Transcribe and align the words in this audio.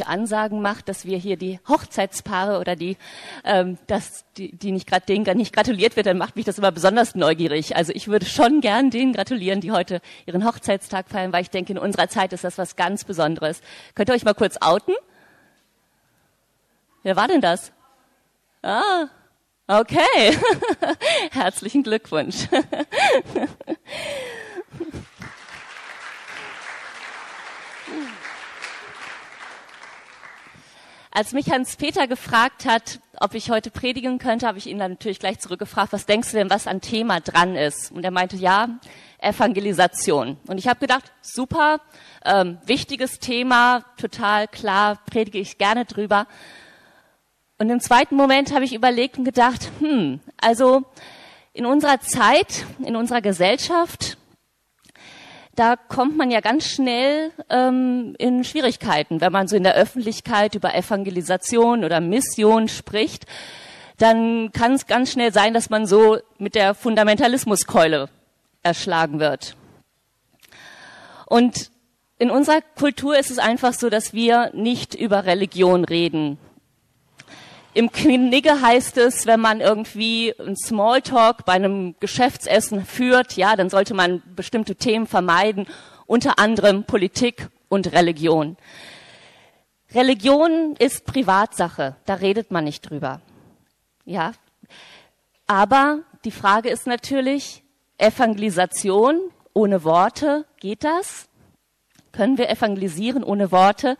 Ansagen 0.00 0.62
macht, 0.62 0.88
dass 0.88 1.04
wir 1.04 1.18
hier 1.18 1.36
die 1.36 1.60
Hochzeitspaare 1.68 2.58
oder 2.58 2.76
die, 2.76 2.96
ähm, 3.44 3.76
dass 3.86 4.24
die, 4.38 4.56
die 4.56 4.72
nicht 4.72 4.88
gerade 4.88 5.04
denen 5.04 5.36
nicht 5.36 5.54
gratuliert 5.54 5.96
wird, 5.96 6.06
dann 6.06 6.16
macht 6.16 6.34
mich 6.34 6.46
das 6.46 6.56
immer 6.56 6.72
besonders 6.72 7.14
neugierig. 7.14 7.76
Also 7.76 7.92
ich 7.94 8.08
würde 8.08 8.24
schon 8.24 8.62
gern 8.62 8.90
denen 8.90 9.12
gratulieren, 9.12 9.60
die 9.60 9.70
heute 9.70 10.00
ihren 10.24 10.46
Hochzeitstag 10.46 11.10
feiern, 11.10 11.32
weil 11.34 11.42
ich 11.42 11.50
denke, 11.50 11.72
in 11.72 11.78
unserer 11.78 12.08
Zeit 12.08 12.32
ist 12.32 12.44
das 12.44 12.56
was 12.56 12.76
ganz 12.76 13.04
Besonderes. 13.04 13.60
Könnt 13.94 14.08
ihr 14.08 14.14
euch 14.14 14.24
mal 14.24 14.32
kurz 14.32 14.56
outen? 14.62 14.94
Wer 17.02 17.16
war 17.16 17.28
denn 17.28 17.42
das? 17.42 17.72
Ah, 18.62 19.08
okay. 19.66 20.38
Herzlichen 21.32 21.82
Glückwunsch. 21.82 22.48
Als 31.14 31.34
mich 31.34 31.50
Hans-Peter 31.50 32.06
gefragt 32.06 32.64
hat, 32.64 33.00
ob 33.20 33.34
ich 33.34 33.50
heute 33.50 33.70
predigen 33.70 34.18
könnte, 34.18 34.46
habe 34.46 34.56
ich 34.56 34.66
ihn 34.66 34.78
dann 34.78 34.92
natürlich 34.92 35.18
gleich 35.18 35.40
zurückgefragt, 35.40 35.92
was 35.92 36.06
denkst 36.06 36.30
du 36.30 36.38
denn, 36.38 36.48
was 36.48 36.66
an 36.66 36.80
Thema 36.80 37.20
dran 37.20 37.54
ist? 37.54 37.92
Und 37.92 38.02
er 38.02 38.10
meinte, 38.10 38.36
ja, 38.36 38.80
Evangelisation. 39.18 40.38
Und 40.46 40.56
ich 40.56 40.68
habe 40.68 40.80
gedacht, 40.80 41.12
super, 41.20 41.82
ähm, 42.24 42.56
wichtiges 42.64 43.18
Thema, 43.18 43.84
total 43.98 44.48
klar, 44.48 45.00
predige 45.04 45.38
ich 45.38 45.58
gerne 45.58 45.84
drüber. 45.84 46.26
Und 47.58 47.68
im 47.68 47.80
zweiten 47.80 48.16
Moment 48.16 48.54
habe 48.54 48.64
ich 48.64 48.72
überlegt 48.72 49.18
und 49.18 49.24
gedacht, 49.24 49.70
hm, 49.80 50.20
also 50.40 50.82
in 51.52 51.66
unserer 51.66 52.00
Zeit, 52.00 52.64
in 52.82 52.96
unserer 52.96 53.20
Gesellschaft 53.20 54.16
da 55.54 55.76
kommt 55.76 56.16
man 56.16 56.30
ja 56.30 56.40
ganz 56.40 56.66
schnell 56.66 57.30
ähm, 57.50 58.14
in 58.18 58.42
Schwierigkeiten, 58.44 59.20
wenn 59.20 59.32
man 59.32 59.48
so 59.48 59.56
in 59.56 59.64
der 59.64 59.74
Öffentlichkeit 59.74 60.54
über 60.54 60.74
Evangelisation 60.74 61.84
oder 61.84 62.00
Mission 62.00 62.68
spricht. 62.68 63.26
Dann 63.98 64.50
kann 64.52 64.72
es 64.72 64.86
ganz 64.86 65.12
schnell 65.12 65.32
sein, 65.32 65.52
dass 65.52 65.68
man 65.68 65.86
so 65.86 66.18
mit 66.38 66.54
der 66.54 66.74
Fundamentalismuskeule 66.74 68.08
erschlagen 68.62 69.20
wird. 69.20 69.56
Und 71.26 71.70
in 72.18 72.30
unserer 72.30 72.60
Kultur 72.78 73.18
ist 73.18 73.30
es 73.30 73.38
einfach 73.38 73.74
so, 73.74 73.90
dass 73.90 74.14
wir 74.14 74.50
nicht 74.54 74.94
über 74.94 75.26
Religion 75.26 75.84
reden. 75.84 76.38
Im 77.74 77.90
Knigge 77.90 78.60
heißt 78.60 78.98
es, 78.98 79.26
wenn 79.26 79.40
man 79.40 79.60
irgendwie 79.60 80.34
ein 80.38 80.56
Smalltalk 80.56 81.46
bei 81.46 81.54
einem 81.54 81.94
Geschäftsessen 82.00 82.84
führt, 82.84 83.36
ja, 83.36 83.56
dann 83.56 83.70
sollte 83.70 83.94
man 83.94 84.22
bestimmte 84.36 84.76
Themen 84.76 85.06
vermeiden, 85.06 85.66
unter 86.06 86.38
anderem 86.38 86.84
Politik 86.84 87.48
und 87.70 87.92
Religion. 87.92 88.58
Religion 89.94 90.76
ist 90.78 91.06
Privatsache, 91.06 91.96
da 92.04 92.14
redet 92.14 92.50
man 92.50 92.64
nicht 92.64 92.90
drüber. 92.90 93.22
Ja. 94.04 94.32
Aber 95.46 96.00
die 96.24 96.30
Frage 96.30 96.68
ist 96.68 96.86
natürlich, 96.86 97.62
Evangelisation 97.96 99.18
ohne 99.54 99.84
Worte, 99.84 100.44
geht 100.60 100.84
das? 100.84 101.28
Können 102.10 102.36
wir 102.36 102.50
evangelisieren 102.50 103.24
ohne 103.24 103.50
Worte? 103.50 103.96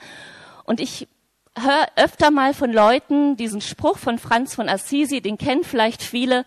Und 0.64 0.81
ich 0.81 1.09
höre 1.58 1.86
öfter 1.97 2.31
mal 2.31 2.55
von 2.55 2.72
Leuten 2.72 3.36
diesen 3.36 3.61
Spruch 3.61 3.98
von 3.98 4.19
Franz 4.19 4.55
von 4.55 4.69
Assisi, 4.69 5.20
den 5.20 5.39
kennen 5.39 5.64
vielleicht 5.64 6.03
viele, 6.03 6.45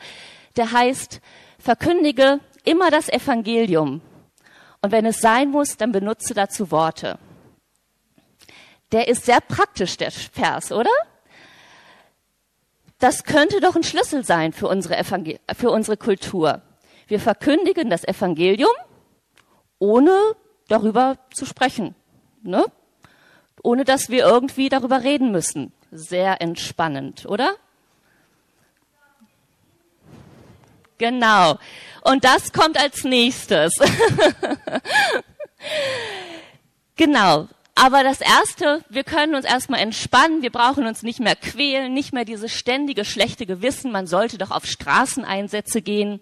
der 0.55 0.71
heißt, 0.71 1.21
verkündige 1.59 2.39
immer 2.63 2.91
das 2.91 3.09
Evangelium. 3.09 4.01
Und 4.81 4.91
wenn 4.91 5.05
es 5.05 5.19
sein 5.21 5.49
muss, 5.49 5.77
dann 5.77 5.91
benutze 5.91 6.33
dazu 6.33 6.71
Worte. 6.71 7.17
Der 8.91 9.07
ist 9.07 9.25
sehr 9.25 9.41
praktisch, 9.41 9.97
der 9.97 10.11
Vers, 10.11 10.71
oder? 10.71 10.91
Das 12.99 13.23
könnte 13.23 13.59
doch 13.59 13.75
ein 13.75 13.83
Schlüssel 13.83 14.23
sein 14.23 14.53
für 14.53 14.67
unsere, 14.67 14.97
Evangel 14.97 15.39
für 15.55 15.69
unsere 15.69 15.97
Kultur. 15.97 16.61
Wir 17.07 17.19
verkündigen 17.19 17.89
das 17.89 18.03
Evangelium, 18.03 18.71
ohne 19.79 20.35
darüber 20.67 21.17
zu 21.33 21.45
sprechen. 21.45 21.95
Ne? 22.41 22.65
Ohne 23.63 23.83
dass 23.83 24.09
wir 24.09 24.25
irgendwie 24.25 24.69
darüber 24.69 25.03
reden 25.03 25.31
müssen. 25.31 25.71
Sehr 25.91 26.41
entspannend, 26.41 27.25
oder? 27.25 27.55
Genau. 30.97 31.57
Und 32.01 32.23
das 32.23 32.53
kommt 32.53 32.79
als 32.79 33.03
nächstes. 33.03 33.73
genau. 36.95 37.47
Aber 37.77 38.03
das 38.03 38.21
Erste, 38.21 38.85
wir 38.89 39.03
können 39.03 39.35
uns 39.35 39.43
erstmal 39.43 39.81
entspannen, 39.81 40.41
wir 40.41 40.51
brauchen 40.51 40.87
uns 40.87 41.03
nicht 41.03 41.19
mehr 41.19 41.35
quälen, 41.35 41.93
nicht 41.93 42.13
mehr 42.13 42.23
dieses 42.23 42.53
ständige 42.53 43.03
schlechte 43.03 43.45
Gewissen, 43.45 43.91
man 43.91 44.07
sollte 44.07 44.37
doch 44.37 44.51
auf 44.51 44.65
Straßeneinsätze 44.65 45.81
gehen 45.81 46.21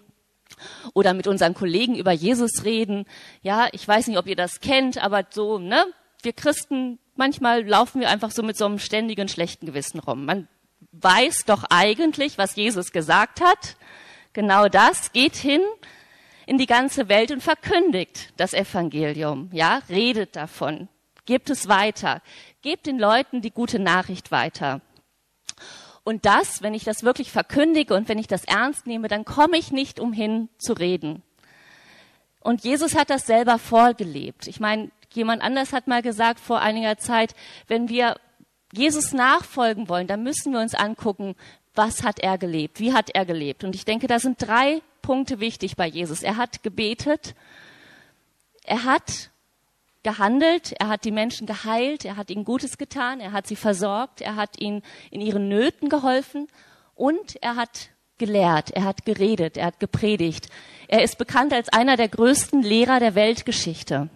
oder 0.95 1.13
mit 1.13 1.27
unseren 1.27 1.53
Kollegen 1.53 1.95
über 1.95 2.11
Jesus 2.11 2.63
reden. 2.63 3.05
Ja, 3.43 3.67
ich 3.71 3.87
weiß 3.87 4.07
nicht, 4.07 4.17
ob 4.17 4.25
ihr 4.25 4.35
das 4.35 4.61
kennt, 4.61 4.97
aber 4.97 5.25
so, 5.29 5.59
ne? 5.59 5.85
Wir 6.23 6.33
Christen 6.33 6.97
manchmal 7.15 7.67
laufen 7.67 8.01
wir 8.01 8.09
einfach 8.09 8.31
so 8.31 8.43
mit 8.43 8.57
so 8.57 8.65
einem 8.65 8.79
ständigen 8.79 9.27
schlechten 9.27 9.65
Gewissen 9.65 9.99
rum. 9.99 10.25
Man 10.25 10.47
weiß 10.91 11.45
doch 11.45 11.63
eigentlich, 11.69 12.37
was 12.37 12.55
Jesus 12.55 12.91
gesagt 12.91 13.41
hat. 13.41 13.75
Genau 14.33 14.67
das 14.67 15.11
geht 15.11 15.35
hin 15.35 15.61
in 16.45 16.57
die 16.57 16.65
ganze 16.65 17.09
Welt 17.09 17.31
und 17.31 17.41
verkündigt 17.41 18.33
das 18.37 18.53
Evangelium. 18.53 19.49
Ja, 19.53 19.81
redet 19.89 20.35
davon. 20.35 20.89
Gebt 21.25 21.49
es 21.49 21.67
weiter. 21.67 22.21
Gebt 22.61 22.85
den 22.85 22.99
Leuten 22.99 23.41
die 23.41 23.51
gute 23.51 23.79
Nachricht 23.79 24.31
weiter. 24.31 24.81
Und 26.03 26.25
das, 26.25 26.61
wenn 26.61 26.73
ich 26.73 26.83
das 26.83 27.03
wirklich 27.03 27.31
verkündige 27.31 27.93
und 27.93 28.09
wenn 28.09 28.19
ich 28.19 28.27
das 28.27 28.43
ernst 28.43 28.87
nehme, 28.87 29.07
dann 29.07 29.23
komme 29.23 29.57
ich 29.57 29.71
nicht 29.71 29.99
umhin 29.99 30.49
zu 30.57 30.73
reden. 30.73 31.23
Und 32.41 32.65
Jesus 32.65 32.95
hat 32.95 33.09
das 33.09 33.25
selber 33.25 33.57
vorgelebt. 33.57 34.47
Ich 34.47 34.59
meine, 34.59 34.91
Jemand 35.15 35.41
anders 35.41 35.73
hat 35.73 35.87
mal 35.87 36.01
gesagt 36.01 36.39
vor 36.39 36.59
einiger 36.59 36.97
Zeit, 36.97 37.35
wenn 37.67 37.89
wir 37.89 38.15
Jesus 38.73 39.13
nachfolgen 39.13 39.87
wollen, 39.87 40.07
dann 40.07 40.23
müssen 40.23 40.51
wir 40.51 40.59
uns 40.59 40.73
angucken, 40.73 41.35
was 41.75 42.03
hat 42.03 42.19
er 42.19 42.37
gelebt, 42.37 42.79
wie 42.79 42.93
hat 42.93 43.09
er 43.11 43.25
gelebt. 43.25 43.63
Und 43.63 43.75
ich 43.75 43.85
denke, 43.85 44.07
da 44.07 44.19
sind 44.19 44.41
drei 44.41 44.81
Punkte 45.01 45.39
wichtig 45.39 45.75
bei 45.75 45.87
Jesus. 45.87 46.23
Er 46.23 46.37
hat 46.37 46.63
gebetet, 46.63 47.35
er 48.63 48.83
hat 48.83 49.29
gehandelt, 50.03 50.73
er 50.79 50.89
hat 50.89 51.05
die 51.05 51.11
Menschen 51.11 51.47
geheilt, 51.47 52.05
er 52.05 52.17
hat 52.17 52.29
ihnen 52.29 52.45
Gutes 52.45 52.77
getan, 52.77 53.19
er 53.19 53.31
hat 53.31 53.47
sie 53.47 53.55
versorgt, 53.55 54.21
er 54.21 54.35
hat 54.35 54.59
ihnen 54.59 54.81
in 55.11 55.21
ihren 55.21 55.47
Nöten 55.47 55.89
geholfen 55.89 56.47
und 56.95 57.37
er 57.41 57.55
hat 57.55 57.89
gelehrt, 58.17 58.71
er 58.71 58.83
hat 58.83 59.05
geredet, 59.05 59.57
er 59.57 59.67
hat 59.67 59.79
gepredigt. 59.79 60.49
Er 60.87 61.03
ist 61.03 61.17
bekannt 61.17 61.53
als 61.53 61.69
einer 61.69 61.97
der 61.97 62.09
größten 62.09 62.61
Lehrer 62.61 62.99
der 62.99 63.15
Weltgeschichte. 63.15 64.09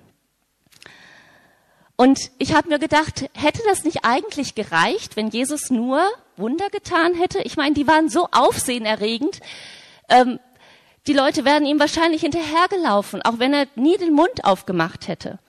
Und 1.97 2.30
ich 2.38 2.53
habe 2.53 2.69
mir 2.69 2.78
gedacht, 2.78 3.28
hätte 3.34 3.62
das 3.66 3.84
nicht 3.84 4.06
eigentlich 4.06 4.53
gereicht, 4.53 5.16
wenn 5.16 5.30
Jesus 5.30 5.72
nur 5.72 6.08
Wunder 6.38 6.69
getan 6.69 7.16
hätte? 7.16 7.40
Ich 7.41 7.58
meine, 7.58 7.74
die 7.74 7.88
waren 7.88 8.08
so 8.08 8.28
aufsehenerregend. 8.31 9.40
Ähm, 10.07 10.40
die 11.07 11.13
Leute 11.13 11.44
wären 11.44 11.66
ihm 11.66 11.80
wahrscheinlich 11.80 12.22
hinterhergelaufen, 12.22 13.24
auch 13.24 13.40
wenn 13.40 13.52
er 13.52 13.68
nie 13.75 13.97
den 13.97 14.13
Mund 14.13 14.46
aufgemacht 14.46 15.07
hätte. 15.07 15.40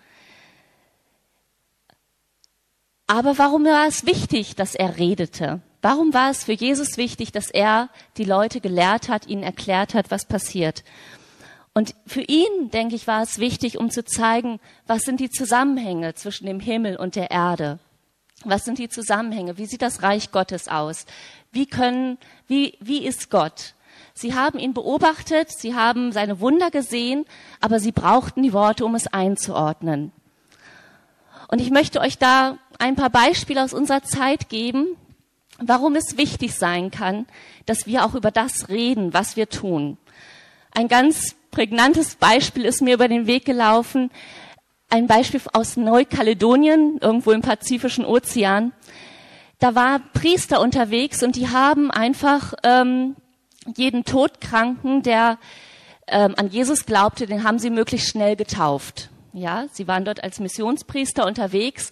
Aber 3.06 3.36
warum 3.36 3.64
war 3.64 3.86
es 3.86 4.06
wichtig, 4.06 4.56
dass 4.56 4.74
er 4.74 4.96
redete? 4.96 5.60
Warum 5.82 6.14
war 6.14 6.30
es 6.30 6.44
für 6.44 6.52
Jesus 6.52 6.96
wichtig, 6.96 7.30
dass 7.30 7.50
er 7.50 7.90
die 8.16 8.24
Leute 8.24 8.60
gelehrt 8.60 9.08
hat, 9.08 9.26
ihnen 9.26 9.42
erklärt 9.42 9.92
hat, 9.92 10.10
was 10.10 10.24
passiert? 10.24 10.82
Und 11.78 11.94
für 12.08 12.22
ihn, 12.22 12.72
denke 12.72 12.96
ich, 12.96 13.06
war 13.06 13.22
es 13.22 13.38
wichtig, 13.38 13.78
um 13.78 13.88
zu 13.88 14.04
zeigen, 14.04 14.58
was 14.88 15.02
sind 15.02 15.20
die 15.20 15.30
Zusammenhänge 15.30 16.12
zwischen 16.14 16.46
dem 16.46 16.58
Himmel 16.58 16.96
und 16.96 17.14
der 17.14 17.30
Erde? 17.30 17.78
Was 18.44 18.64
sind 18.64 18.80
die 18.80 18.88
Zusammenhänge? 18.88 19.58
Wie 19.58 19.66
sieht 19.66 19.80
das 19.82 20.02
Reich 20.02 20.32
Gottes 20.32 20.66
aus? 20.66 21.06
Wie 21.52 21.66
können, 21.66 22.18
wie, 22.48 22.76
wie 22.80 23.06
ist 23.06 23.30
Gott? 23.30 23.74
Sie 24.12 24.34
haben 24.34 24.58
ihn 24.58 24.74
beobachtet, 24.74 25.52
sie 25.52 25.76
haben 25.76 26.10
seine 26.10 26.40
Wunder 26.40 26.72
gesehen, 26.72 27.26
aber 27.60 27.78
sie 27.78 27.92
brauchten 27.92 28.42
die 28.42 28.52
Worte, 28.52 28.84
um 28.84 28.96
es 28.96 29.06
einzuordnen. 29.06 30.10
Und 31.46 31.60
ich 31.60 31.70
möchte 31.70 32.00
euch 32.00 32.18
da 32.18 32.58
ein 32.80 32.96
paar 32.96 33.10
Beispiele 33.10 33.62
aus 33.62 33.72
unserer 33.72 34.02
Zeit 34.02 34.48
geben, 34.48 34.96
warum 35.60 35.94
es 35.94 36.16
wichtig 36.16 36.56
sein 36.56 36.90
kann, 36.90 37.26
dass 37.66 37.86
wir 37.86 38.04
auch 38.04 38.16
über 38.16 38.32
das 38.32 38.68
reden, 38.68 39.14
was 39.14 39.36
wir 39.36 39.48
tun. 39.48 39.96
Ein 40.72 40.88
ganz 40.88 41.36
prägnantes 41.58 42.14
Beispiel 42.14 42.64
ist 42.64 42.82
mir 42.82 42.94
über 42.94 43.08
den 43.08 43.26
Weg 43.26 43.44
gelaufen. 43.44 44.12
Ein 44.90 45.08
Beispiel 45.08 45.40
aus 45.52 45.76
Neukaledonien, 45.76 46.98
irgendwo 47.00 47.32
im 47.32 47.42
Pazifischen 47.42 48.04
Ozean. 48.04 48.72
Da 49.58 49.74
war 49.74 49.98
Priester 50.12 50.60
unterwegs 50.60 51.20
und 51.24 51.34
die 51.34 51.48
haben 51.48 51.90
einfach 51.90 52.54
ähm, 52.62 53.16
jeden 53.76 54.04
Todkranken, 54.04 55.02
der 55.02 55.38
ähm, 56.06 56.34
an 56.36 56.48
Jesus 56.48 56.86
glaubte, 56.86 57.26
den 57.26 57.42
haben 57.42 57.58
sie 57.58 57.70
möglichst 57.70 58.10
schnell 58.10 58.36
getauft. 58.36 59.10
Ja, 59.32 59.64
sie 59.72 59.88
waren 59.88 60.04
dort 60.04 60.22
als 60.22 60.38
Missionspriester 60.38 61.26
unterwegs 61.26 61.90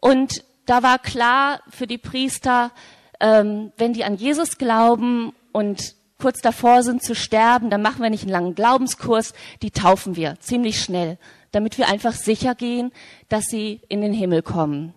und 0.00 0.44
da 0.64 0.84
war 0.84 1.00
klar 1.00 1.58
für 1.70 1.88
die 1.88 1.98
Priester, 1.98 2.70
ähm, 3.18 3.72
wenn 3.78 3.94
die 3.94 4.04
an 4.04 4.14
Jesus 4.14 4.58
glauben 4.58 5.32
und 5.50 5.95
kurz 6.18 6.40
davor 6.40 6.82
sind 6.82 7.02
zu 7.02 7.14
sterben, 7.14 7.70
dann 7.70 7.82
machen 7.82 8.02
wir 8.02 8.10
nicht 8.10 8.22
einen 8.22 8.32
langen 8.32 8.54
Glaubenskurs, 8.54 9.34
die 9.62 9.70
taufen 9.70 10.16
wir 10.16 10.38
ziemlich 10.40 10.80
schnell, 10.80 11.18
damit 11.52 11.78
wir 11.78 11.88
einfach 11.88 12.12
sicher 12.12 12.54
gehen, 12.54 12.92
dass 13.28 13.46
sie 13.46 13.80
in 13.88 14.00
den 14.00 14.12
Himmel 14.12 14.42
kommen. 14.42 14.94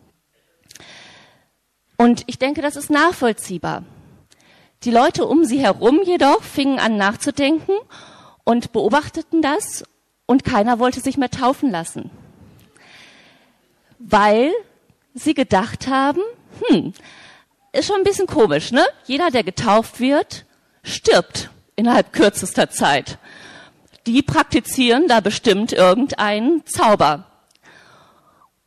Und 1.98 2.24
ich 2.27 2.39
denke, 2.39 2.62
das 2.62 2.77
ist 2.77 2.89
nachvollziehbar. 2.89 3.83
Die 4.83 4.92
Leute 4.92 5.25
um 5.25 5.44
sie 5.44 5.60
herum 5.60 6.00
jedoch 6.06 6.42
fingen 6.42 6.80
an 6.80 6.95
nachzudenken 6.95 7.74
und 8.45 8.72
beobachteten 8.72 9.42
das 9.42 9.83
und 10.25 10.45
keiner 10.45 10.80
wollte 10.80 11.01
sich 11.01 11.18
mehr 11.18 11.30
taufen 11.30 11.69
lassen. 11.69 12.10
Weil 13.98 14.54
sie 15.13 15.33
gedacht 15.33 15.88
haben, 15.89 16.22
hm, 16.68 16.94
ist 17.74 17.88
schon 17.88 17.98
ein 17.98 18.04
bisschen 18.04 18.27
komisch, 18.27 18.72
ne? 18.72 18.86
Jeder, 19.06 19.30
der 19.31 19.44
getauft 19.44 20.00
wird, 20.00 20.45
stirbt 20.83 21.49
innerhalb 21.75 22.13
kürzester 22.13 22.69
Zeit. 22.69 23.17
Die 24.05 24.21
praktizieren 24.21 25.07
da 25.07 25.19
bestimmt 25.19 25.71
irgendeinen 25.71 26.65
Zauber. 26.65 27.25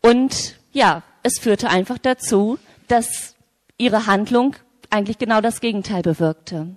Und 0.00 0.56
ja, 0.72 1.02
es 1.22 1.38
führte 1.38 1.68
einfach 1.68 1.98
dazu, 1.98 2.58
dass 2.88 3.34
ihre 3.78 4.06
Handlung 4.06 4.56
eigentlich 4.90 5.18
genau 5.18 5.40
das 5.40 5.60
Gegenteil 5.60 6.02
bewirkte. 6.02 6.74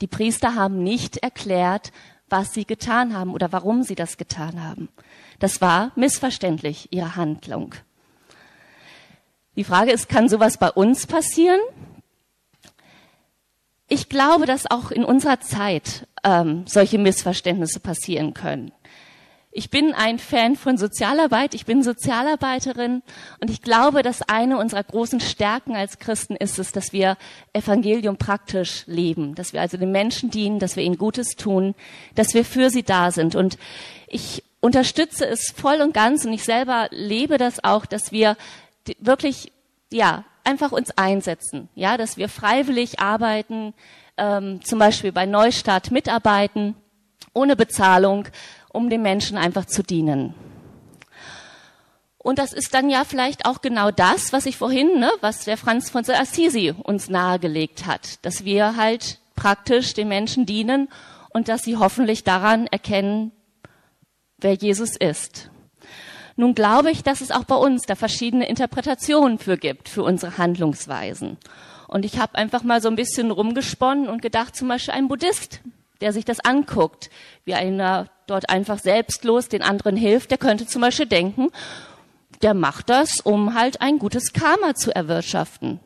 Die 0.00 0.06
Priester 0.06 0.54
haben 0.54 0.82
nicht 0.82 1.18
erklärt, 1.18 1.92
was 2.28 2.54
sie 2.54 2.64
getan 2.64 3.16
haben 3.16 3.34
oder 3.34 3.52
warum 3.52 3.82
sie 3.82 3.96
das 3.96 4.16
getan 4.16 4.62
haben. 4.62 4.88
Das 5.40 5.60
war 5.60 5.92
missverständlich, 5.96 6.88
ihre 6.92 7.16
Handlung. 7.16 7.74
Die 9.56 9.64
Frage 9.64 9.90
ist, 9.90 10.08
kann 10.08 10.28
sowas 10.28 10.58
bei 10.58 10.70
uns 10.70 11.06
passieren? 11.06 11.60
Ich 13.92 14.08
glaube, 14.08 14.46
dass 14.46 14.70
auch 14.70 14.92
in 14.92 15.04
unserer 15.04 15.40
Zeit 15.40 16.06
ähm, 16.22 16.62
solche 16.66 16.96
Missverständnisse 16.96 17.80
passieren 17.80 18.34
können. 18.34 18.70
Ich 19.50 19.68
bin 19.68 19.94
ein 19.94 20.20
Fan 20.20 20.54
von 20.54 20.78
Sozialarbeit, 20.78 21.54
ich 21.54 21.66
bin 21.66 21.82
Sozialarbeiterin 21.82 23.02
und 23.40 23.50
ich 23.50 23.62
glaube, 23.62 24.02
dass 24.02 24.22
eine 24.22 24.58
unserer 24.58 24.84
großen 24.84 25.18
Stärken 25.18 25.74
als 25.74 25.98
Christen 25.98 26.36
ist 26.36 26.60
es, 26.60 26.70
dass 26.70 26.92
wir 26.92 27.16
Evangelium 27.52 28.16
praktisch 28.16 28.84
leben, 28.86 29.34
dass 29.34 29.52
wir 29.52 29.60
also 29.60 29.76
den 29.76 29.90
Menschen 29.90 30.30
dienen, 30.30 30.60
dass 30.60 30.76
wir 30.76 30.84
ihnen 30.84 30.96
Gutes 30.96 31.34
tun, 31.34 31.74
dass 32.14 32.32
wir 32.32 32.44
für 32.44 32.70
sie 32.70 32.84
da 32.84 33.10
sind. 33.10 33.34
Und 33.34 33.58
ich 34.06 34.44
unterstütze 34.60 35.26
es 35.26 35.50
voll 35.50 35.80
und 35.80 35.94
ganz 35.94 36.24
und 36.24 36.32
ich 36.32 36.44
selber 36.44 36.86
lebe 36.92 37.36
das 37.36 37.64
auch, 37.64 37.86
dass 37.86 38.12
wir 38.12 38.36
wirklich, 39.00 39.50
ja, 39.90 40.24
einfach 40.50 40.72
uns 40.72 40.90
einsetzen, 40.90 41.68
ja, 41.74 41.96
dass 41.96 42.16
wir 42.16 42.28
freiwillig 42.28 43.00
arbeiten, 43.00 43.72
ähm, 44.16 44.62
zum 44.64 44.78
Beispiel 44.78 45.12
bei 45.12 45.24
Neustart 45.24 45.90
mitarbeiten, 45.90 46.74
ohne 47.32 47.56
Bezahlung, 47.56 48.26
um 48.72 48.90
den 48.90 49.02
Menschen 49.02 49.38
einfach 49.38 49.64
zu 49.64 49.82
dienen. 49.82 50.34
Und 52.18 52.38
das 52.38 52.52
ist 52.52 52.74
dann 52.74 52.90
ja 52.90 53.04
vielleicht 53.04 53.46
auch 53.46 53.62
genau 53.62 53.90
das, 53.90 54.32
was 54.32 54.44
ich 54.44 54.56
vorhin, 54.58 54.98
ne, 54.98 55.10
was 55.20 55.44
der 55.44 55.56
Franz 55.56 55.88
von 55.88 56.04
Assisi 56.10 56.74
uns 56.82 57.08
nahegelegt 57.08 57.86
hat, 57.86 58.24
dass 58.26 58.44
wir 58.44 58.76
halt 58.76 59.20
praktisch 59.36 59.94
den 59.94 60.08
Menschen 60.08 60.44
dienen 60.44 60.88
und 61.30 61.48
dass 61.48 61.62
sie 61.62 61.76
hoffentlich 61.76 62.24
daran 62.24 62.66
erkennen, 62.66 63.32
wer 64.36 64.54
Jesus 64.54 64.96
ist. 64.96 65.50
Nun 66.36 66.54
glaube 66.54 66.90
ich, 66.90 67.02
dass 67.02 67.20
es 67.20 67.30
auch 67.30 67.44
bei 67.44 67.56
uns 67.56 67.82
da 67.82 67.94
verschiedene 67.94 68.48
Interpretationen 68.48 69.38
für 69.38 69.56
gibt, 69.56 69.88
für 69.88 70.02
unsere 70.02 70.38
Handlungsweisen. 70.38 71.38
Und 71.88 72.04
ich 72.04 72.18
habe 72.18 72.36
einfach 72.36 72.62
mal 72.62 72.80
so 72.80 72.88
ein 72.88 72.96
bisschen 72.96 73.30
rumgesponnen 73.30 74.08
und 74.08 74.22
gedacht, 74.22 74.54
zum 74.54 74.68
Beispiel 74.68 74.94
ein 74.94 75.08
Buddhist, 75.08 75.60
der 76.00 76.12
sich 76.12 76.24
das 76.24 76.40
anguckt, 76.40 77.10
wie 77.44 77.54
einer 77.54 78.08
dort 78.26 78.48
einfach 78.48 78.78
selbstlos 78.78 79.48
den 79.48 79.62
anderen 79.62 79.96
hilft, 79.96 80.30
der 80.30 80.38
könnte 80.38 80.66
zum 80.66 80.82
Beispiel 80.82 81.06
denken, 81.06 81.48
der 82.42 82.54
macht 82.54 82.88
das, 82.88 83.20
um 83.20 83.54
halt 83.54 83.80
ein 83.82 83.98
gutes 83.98 84.32
Karma 84.32 84.74
zu 84.74 84.94
erwirtschaften. 84.94 85.80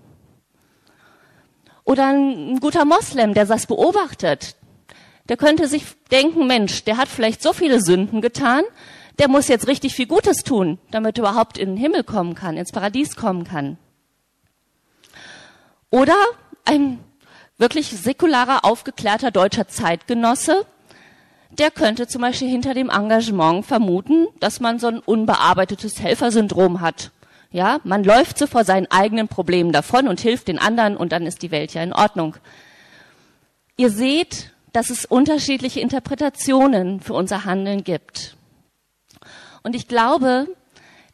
Oder 1.85 2.09
ein 2.09 2.61
guter 2.61 2.85
Moslem, 2.85 3.35
der 3.35 3.47
das 3.47 3.67
beobachtet, 3.67 4.57
der 5.29 5.37
könnte 5.37 5.69
sich 5.69 5.85
denken, 6.11 6.47
Mensch, 6.47 6.85
der 6.85 6.97
hat 6.97 7.09
vielleicht 7.09 7.43
so 7.43 7.53
viele 7.53 7.81
Sünden 7.81 8.21
getan, 8.21 8.63
der 9.19 9.29
muss 9.29 9.49
jetzt 9.49 9.69
richtig 9.69 9.95
viel 9.95 10.07
Gutes 10.07 10.43
tun, 10.43 10.79
damit 10.91 11.19
er 11.19 11.25
überhaupt 11.25 11.59
in 11.59 11.71
den 11.71 11.77
Himmel 11.77 12.05
kommen 12.05 12.35
kann, 12.35 12.57
ins 12.57 12.73
Paradies 12.73 13.17
kommen 13.17 13.45
kann. 13.45 13.79
Oder 15.91 16.17
ein 16.65 16.99
wirklich 17.57 17.89
säkularer, 17.89 18.65
aufgeklärter 18.65 19.31
deutscher 19.31 19.69
Zeitgenosse, 19.69 20.67
der 21.51 21.71
könnte 21.71 22.09
zum 22.09 22.23
Beispiel 22.23 22.49
hinter 22.49 22.75
dem 22.75 22.91
Engagement 22.91 23.65
vermuten, 23.65 24.27
dass 24.41 24.59
man 24.59 24.81
so 24.81 24.89
ein 24.89 24.99
unbearbeitetes 24.99 26.01
Helfersyndrom 26.01 26.81
hat. 26.81 27.13
Ja, 27.53 27.79
man 27.85 28.03
läuft 28.03 28.39
so 28.39 28.49
vor 28.49 28.65
seinen 28.65 28.91
eigenen 28.91 29.29
Problemen 29.29 29.71
davon 29.71 30.09
und 30.09 30.21
hilft 30.21 30.49
den 30.49 30.59
anderen 30.59 30.97
und 30.97 31.13
dann 31.13 31.25
ist 31.25 31.43
die 31.43 31.53
Welt 31.53 31.73
ja 31.73 31.85
in 31.85 31.93
Ordnung. 31.93 32.35
Ihr 33.77 33.91
seht, 33.91 34.51
dass 34.73 34.91
es 34.91 35.05
unterschiedliche 35.05 35.79
Interpretationen 35.79 36.99
für 36.99 37.15
unser 37.15 37.45
Handeln 37.45 37.85
gibt. 37.85 38.37
Und 39.65 39.75
ich 39.75 39.89
glaube, 39.89 40.47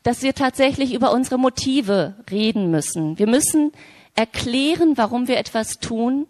dass 0.03 0.23
wir 0.23 0.35
tatsächlich 0.35 0.93
über 0.93 1.13
unsere 1.13 1.39
Motive 1.39 2.15
reden 2.31 2.71
müssen. 2.71 3.19
Wir 3.19 3.27
müssen 3.27 3.73
erklären, 4.15 4.97
warum 4.97 5.29
wir 5.29 5.39
etwas 5.39 5.79
tun, 5.79 6.27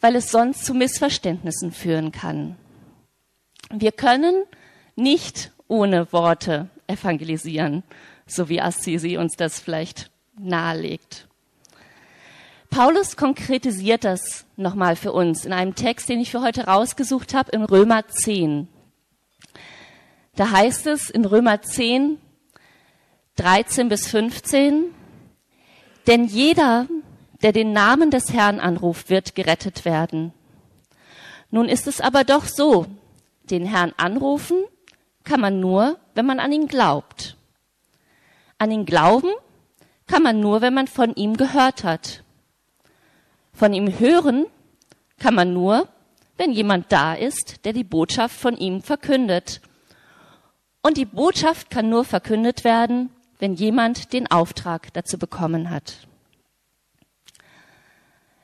weil 0.00 0.14
es 0.16 0.30
sonst 0.30 0.64
zu 0.64 0.74
Missverständnissen 0.74 1.72
führen 1.72 2.12
kann. 2.12 2.56
Wir 3.70 3.90
können 3.90 4.44
nicht 4.96 5.50
ohne 5.66 6.12
Worte 6.12 6.68
evangelisieren, 6.86 7.82
so 8.26 8.48
wie 8.48 8.60
Assisi 8.60 9.16
uns 9.16 9.36
das 9.36 9.58
vielleicht 9.58 10.10
nahelegt. 10.38 11.26
Paulus 12.70 13.16
konkretisiert 13.16 14.04
das 14.04 14.44
nochmal 14.56 14.96
für 14.96 15.12
uns 15.12 15.44
in 15.46 15.52
einem 15.52 15.74
Text, 15.74 16.08
den 16.08 16.20
ich 16.20 16.30
für 16.30 16.42
heute 16.42 16.66
rausgesucht 16.66 17.32
habe, 17.32 17.52
in 17.52 17.64
Römer 17.64 18.06
10. 18.06 18.68
Da 20.36 20.50
heißt 20.50 20.86
es 20.86 21.08
in 21.08 21.24
Römer 21.24 21.62
10, 21.62 22.18
13 23.36 23.88
bis 23.88 24.06
15, 24.06 24.94
denn 26.06 26.26
jeder, 26.26 26.86
der 27.42 27.52
den 27.52 27.72
Namen 27.72 28.10
des 28.10 28.32
Herrn 28.32 28.60
anruft, 28.60 29.08
wird 29.08 29.34
gerettet 29.34 29.86
werden. 29.86 30.34
Nun 31.50 31.68
ist 31.70 31.86
es 31.86 32.02
aber 32.02 32.24
doch 32.24 32.44
so, 32.44 32.86
den 33.44 33.64
Herrn 33.64 33.94
anrufen 33.96 34.58
kann 35.24 35.40
man 35.40 35.58
nur, 35.58 35.98
wenn 36.14 36.26
man 36.26 36.38
an 36.38 36.52
ihn 36.52 36.68
glaubt. 36.68 37.36
An 38.58 38.70
ihn 38.70 38.84
glauben 38.84 39.30
kann 40.06 40.22
man 40.22 40.40
nur, 40.40 40.60
wenn 40.60 40.74
man 40.74 40.86
von 40.86 41.14
ihm 41.14 41.36
gehört 41.36 41.82
hat. 41.82 42.22
Von 43.54 43.72
ihm 43.72 43.98
hören 43.98 44.46
kann 45.18 45.34
man 45.34 45.54
nur, 45.54 45.88
wenn 46.36 46.52
jemand 46.52 46.92
da 46.92 47.14
ist, 47.14 47.64
der 47.64 47.72
die 47.72 47.84
Botschaft 47.84 48.38
von 48.38 48.56
ihm 48.56 48.82
verkündet. 48.82 49.62
Und 50.86 50.98
die 50.98 51.04
Botschaft 51.04 51.68
kann 51.68 51.88
nur 51.88 52.04
verkündet 52.04 52.62
werden, 52.62 53.10
wenn 53.40 53.54
jemand 53.54 54.12
den 54.12 54.30
Auftrag 54.30 54.92
dazu 54.92 55.18
bekommen 55.18 55.68
hat. 55.68 56.06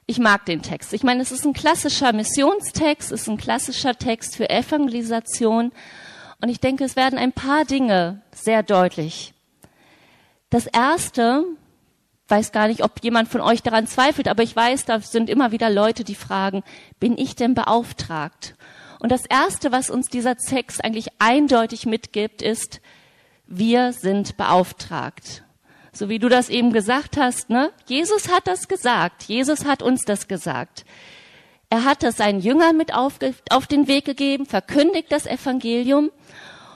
Ich 0.06 0.18
mag 0.18 0.44
den 0.46 0.60
Text. 0.60 0.92
Ich 0.92 1.04
meine, 1.04 1.22
es 1.22 1.30
ist 1.30 1.46
ein 1.46 1.52
klassischer 1.52 2.12
Missionstext, 2.12 3.12
es 3.12 3.20
ist 3.22 3.28
ein 3.28 3.36
klassischer 3.36 3.94
Text 3.94 4.34
für 4.34 4.50
Evangelisation. 4.50 5.70
Und 6.40 6.48
ich 6.48 6.58
denke, 6.58 6.82
es 6.82 6.96
werden 6.96 7.16
ein 7.16 7.32
paar 7.32 7.64
Dinge 7.64 8.22
sehr 8.32 8.64
deutlich. 8.64 9.34
Das 10.50 10.66
erste, 10.66 11.44
weiß 12.26 12.50
gar 12.50 12.66
nicht, 12.66 12.82
ob 12.82 13.04
jemand 13.04 13.28
von 13.28 13.40
euch 13.40 13.62
daran 13.62 13.86
zweifelt, 13.86 14.26
aber 14.26 14.42
ich 14.42 14.56
weiß, 14.56 14.84
da 14.84 14.98
sind 14.98 15.30
immer 15.30 15.52
wieder 15.52 15.70
Leute, 15.70 16.02
die 16.02 16.16
fragen, 16.16 16.64
bin 16.98 17.16
ich 17.16 17.36
denn 17.36 17.54
beauftragt? 17.54 18.56
Und 19.02 19.10
das 19.10 19.26
Erste, 19.26 19.72
was 19.72 19.90
uns 19.90 20.06
dieser 20.06 20.36
Text 20.36 20.84
eigentlich 20.84 21.08
eindeutig 21.18 21.86
mitgibt, 21.86 22.40
ist, 22.40 22.80
wir 23.48 23.92
sind 23.92 24.36
beauftragt. 24.36 25.42
So 25.92 26.08
wie 26.08 26.20
du 26.20 26.28
das 26.28 26.48
eben 26.48 26.72
gesagt 26.72 27.16
hast, 27.16 27.50
ne? 27.50 27.72
Jesus 27.86 28.28
hat 28.28 28.46
das 28.46 28.68
gesagt. 28.68 29.24
Jesus 29.24 29.64
hat 29.64 29.82
uns 29.82 30.02
das 30.02 30.28
gesagt. 30.28 30.84
Er 31.68 31.82
hat 31.82 32.04
das 32.04 32.18
seinen 32.18 32.38
Jüngern 32.38 32.76
mit 32.76 32.94
auf, 32.94 33.14
auf 33.50 33.66
den 33.66 33.88
Weg 33.88 34.04
gegeben, 34.04 34.46
verkündigt 34.46 35.10
das 35.10 35.26
Evangelium 35.26 36.12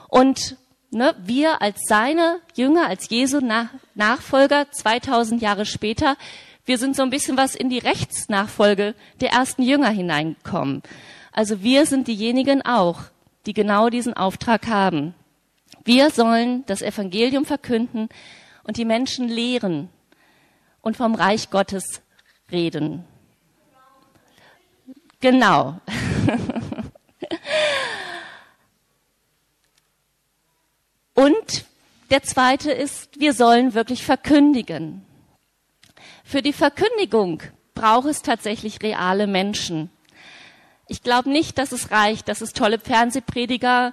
und 0.09 0.57
ne, 0.91 1.15
wir 1.23 1.63
als 1.63 1.79
seine 1.87 2.41
Jünger, 2.57 2.89
als 2.89 3.09
Jesu 3.09 3.39
Nach 3.39 3.69
Nachfolger 3.95 4.69
2000 4.73 5.41
Jahre 5.41 5.65
später, 5.65 6.17
wir 6.65 6.79
sind 6.79 6.97
so 6.97 7.05
ein 7.05 7.11
bisschen 7.11 7.37
was 7.37 7.55
in 7.55 7.71
die 7.71 7.79
Rechtsnachfolge 7.79 8.97
der 9.21 9.31
ersten 9.31 9.63
Jünger 9.63 9.91
hineingekommen. 9.91 10.83
Also 11.37 11.63
wir 11.63 11.87
sind 11.87 12.09
diejenigen 12.09 12.63
auch, 12.63 13.03
die 13.47 13.53
genau 13.53 13.91
diesen 13.91 14.15
Auftrag 14.15 14.67
haben. 14.67 15.15
Wir 15.85 16.11
sollen 16.11 16.65
das 16.67 16.83
Evangelium 16.83 17.45
verkünden 17.45 18.09
und 18.65 18.77
die 18.77 18.85
Menschen 18.85 19.29
lehren, 19.29 19.89
und 20.87 20.97
vom 20.97 21.15
Reich 21.17 21.51
Gottes 21.51 22.01
reden. 22.53 23.05
Genau. 25.21 25.81
und 31.15 31.65
der 32.11 32.23
zweite 32.23 32.71
ist, 32.71 33.19
wir 33.19 33.33
sollen 33.33 33.75
wirklich 33.75 34.05
verkündigen. 34.05 35.05
Für 36.23 36.41
die 36.41 36.53
Verkündigung 36.53 37.43
braucht 37.75 38.07
es 38.07 38.23
tatsächlich 38.23 38.81
reale 38.81 39.27
Menschen. 39.27 39.91
Ich 40.89 41.03
glaube 41.03 41.31
nicht, 41.31 41.59
dass 41.59 41.73
es 41.73 41.91
reicht, 41.91 42.29
dass 42.29 42.41
es 42.41 42.53
tolle 42.53 42.79
Fernsehprediger, 42.79 43.93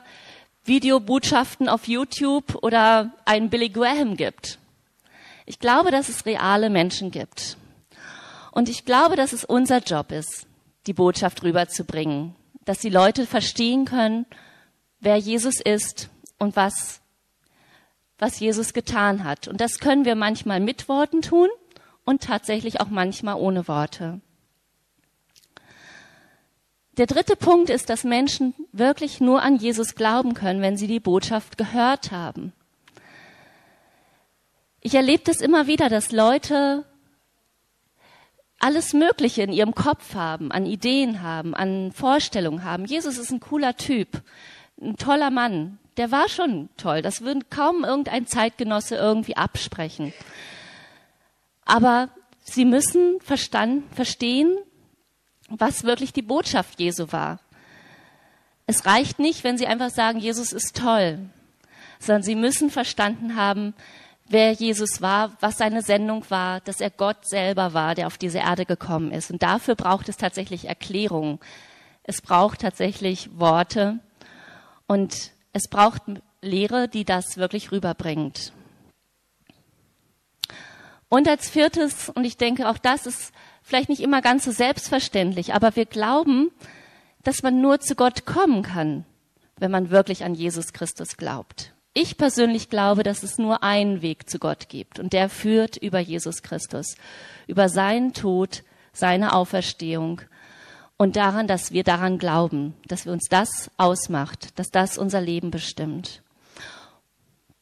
Videobotschaften 0.66 1.68
auf 1.68 1.88
YouTube 1.88 2.56
oder 2.62 3.12
einen 3.26 3.50
Billy 3.50 3.70
Graham 3.70 4.16
gibt. 4.16 4.60
Ich 5.46 5.60
glaube, 5.60 5.92
dass 5.92 6.08
es 6.08 6.26
reale 6.26 6.70
Menschen 6.70 7.12
gibt. 7.12 7.58
Und 8.52 8.70
ich 8.70 8.86
glaube, 8.86 9.16
dass 9.16 9.34
es 9.34 9.44
unser 9.44 9.80
Job 9.80 10.12
ist, 10.12 10.46
die 10.86 10.94
Botschaft 10.94 11.44
rüberzubringen, 11.44 12.36
dass 12.66 12.80
die 12.80 12.90
Leute 12.90 13.26
verstehen 13.26 13.86
können, 13.86 14.26
wer 15.00 15.18
Jesus 15.18 15.60
ist 15.60 16.10
und 16.38 16.56
was, 16.56 17.02
was 18.20 18.40
Jesus 18.40 18.74
getan 18.74 19.24
hat. 19.24 19.48
Und 19.48 19.60
das 19.60 19.80
können 19.80 20.06
wir 20.06 20.16
manchmal 20.16 20.60
mit 20.60 20.88
Worten 20.88 21.22
tun 21.22 21.50
und 22.06 22.22
tatsächlich 22.22 22.80
auch 22.80 22.90
manchmal 22.90 23.36
ohne 23.36 23.68
Worte. 23.68 24.22
Der 26.98 27.08
dritte 27.08 27.36
Punkt 27.36 27.72
ist, 27.72 27.90
dass 27.90 28.04
Menschen 28.04 28.54
wirklich 28.72 29.20
nur 29.20 29.42
an 29.42 29.56
Jesus 29.56 29.96
glauben 29.96 30.36
können, 30.36 30.62
wenn 30.62 30.78
sie 30.78 30.88
die 30.88 31.00
Botschaft 31.00 31.58
gehört 31.58 32.12
haben. 32.12 32.54
Ich 34.80 34.94
erlebe 34.94 35.24
das 35.24 35.42
immer 35.42 35.66
wieder, 35.66 35.90
dass 35.90 36.12
Leute 36.12 36.86
alles 38.60 38.94
Mögliche 38.94 39.42
in 39.42 39.52
ihrem 39.52 39.74
Kopf 39.74 40.14
haben, 40.14 40.52
an 40.52 40.66
Ideen 40.66 41.22
haben, 41.22 41.56
an 41.56 41.92
Vorstellungen 41.92 42.64
haben. 42.64 42.86
Jesus 42.86 43.18
ist 43.18 43.32
ein 43.32 43.40
cooler 43.40 43.76
Typ, 43.76 44.22
ein 44.80 44.96
toller 44.96 45.32
Mann. 45.32 45.80
Der 45.98 46.12
war 46.12 46.30
schon 46.30 46.70
toll. 46.78 47.02
Das 47.02 47.22
würde 47.22 47.42
kaum 47.50 47.84
irgendein 47.84 48.28
Zeitgenosse 48.28 48.96
irgendwie 48.96 49.36
absprechen. 49.36 50.14
Aber 51.66 52.10
sie 52.44 52.66
müssen 52.66 53.20
verstanden, 53.22 53.84
verstehen, 53.94 54.58
was 55.60 55.84
wirklich 55.84 56.14
die 56.14 56.22
Botschaft 56.22 56.80
Jesu 56.80 57.12
war. 57.12 57.40
Es 58.66 58.86
reicht 58.86 59.20
nicht, 59.20 59.44
wenn 59.44 59.58
sie 59.58 59.68
einfach 59.68 59.90
sagen, 59.90 60.20
Jesus 60.20 60.54
ist 60.54 60.78
toll, 60.78 61.20
sondern 62.00 62.24
sie 62.24 62.36
müssen 62.36 62.70
verstanden 62.70 63.36
haben, 63.36 63.74
wer 64.28 64.52
Jesus 64.54 65.02
war, 65.02 65.36
was 65.42 65.58
seine 65.58 65.82
Sendung 65.82 66.26
war, 66.30 66.62
dass 66.62 66.80
er 66.80 66.90
Gott 66.90 67.28
selber 67.28 67.74
war, 67.74 67.96
der 67.96 68.08
auf 68.08 68.18
diese 68.18 68.40
Erde 68.40 68.66
gekommen 68.66 69.12
ist. 69.12 69.32
Und 69.32 69.44
dafür 69.44 69.76
braucht 69.76 70.10
es 70.10 70.18
tatsächlich 70.18 70.68
Erklärungen. 70.68 71.40
Es 72.04 72.22
braucht 72.22 72.62
tatsächlich 72.62 73.30
Worte 73.38 74.00
und 74.88 75.32
es 75.54 75.68
braucht 75.70 76.02
Lehre, 76.42 76.88
die 76.88 77.06
das 77.06 77.38
wirklich 77.38 77.72
rüberbringt. 77.72 78.54
Und 81.10 81.28
als 81.28 81.50
viertes, 81.50 82.10
und 82.10 82.26
ich 82.26 82.38
denke, 82.38 82.68
auch 82.68 82.80
das 82.80 83.06
ist 83.06 83.34
vielleicht 83.64 83.90
nicht 83.90 84.02
immer 84.02 84.22
ganz 84.22 84.46
so 84.46 84.52
selbstverständlich, 84.52 85.54
aber 85.54 85.76
wir 85.76 85.86
glauben, 85.86 86.52
dass 87.24 87.42
man 87.42 87.62
nur 87.62 87.80
zu 87.80 87.96
Gott 87.96 88.26
kommen 88.26 88.62
kann, 88.62 89.06
wenn 89.58 89.72
man 89.72 89.90
wirklich 89.90 90.24
an 90.24 90.36
Jesus 90.36 90.74
Christus 90.74 91.18
glaubt. 91.18 91.74
Ich 91.94 92.18
persönlich 92.18 92.70
glaube, 92.70 93.04
dass 93.04 93.24
es 93.24 93.38
nur 93.38 93.64
einen 93.64 94.02
Weg 94.02 94.30
zu 94.30 94.40
Gott 94.40 94.68
gibt 94.68 95.00
und 95.00 95.14
der 95.14 95.30
führt 95.30 95.78
über 95.78 96.00
Jesus 96.00 96.42
Christus, 96.42 96.96
über 97.48 97.70
seinen 97.70 98.14
Tod, 98.14 98.64
seine 98.94 99.34
Auferstehung 99.34 100.22
und 100.98 101.16
daran, 101.16 101.48
dass 101.48 101.72
wir 101.72 101.84
daran 101.84 102.18
glauben, 102.18 102.74
dass 102.88 103.06
wir 103.06 103.14
uns 103.14 103.28
das 103.30 103.70
ausmacht, 103.78 104.58
dass 104.58 104.72
das 104.72 104.98
unser 104.98 105.22
Leben 105.22 105.52
bestimmt. 105.52 106.24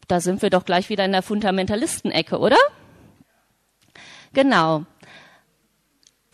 Da 0.08 0.20
sind 0.20 0.42
wir 0.42 0.50
doch 0.50 0.66
gleich 0.66 0.90
wieder 0.90 1.06
in 1.06 1.12
der 1.12 1.22
Fundamentalistenecke, 1.22 2.38
oder? 2.38 2.58
Genau. 4.34 4.86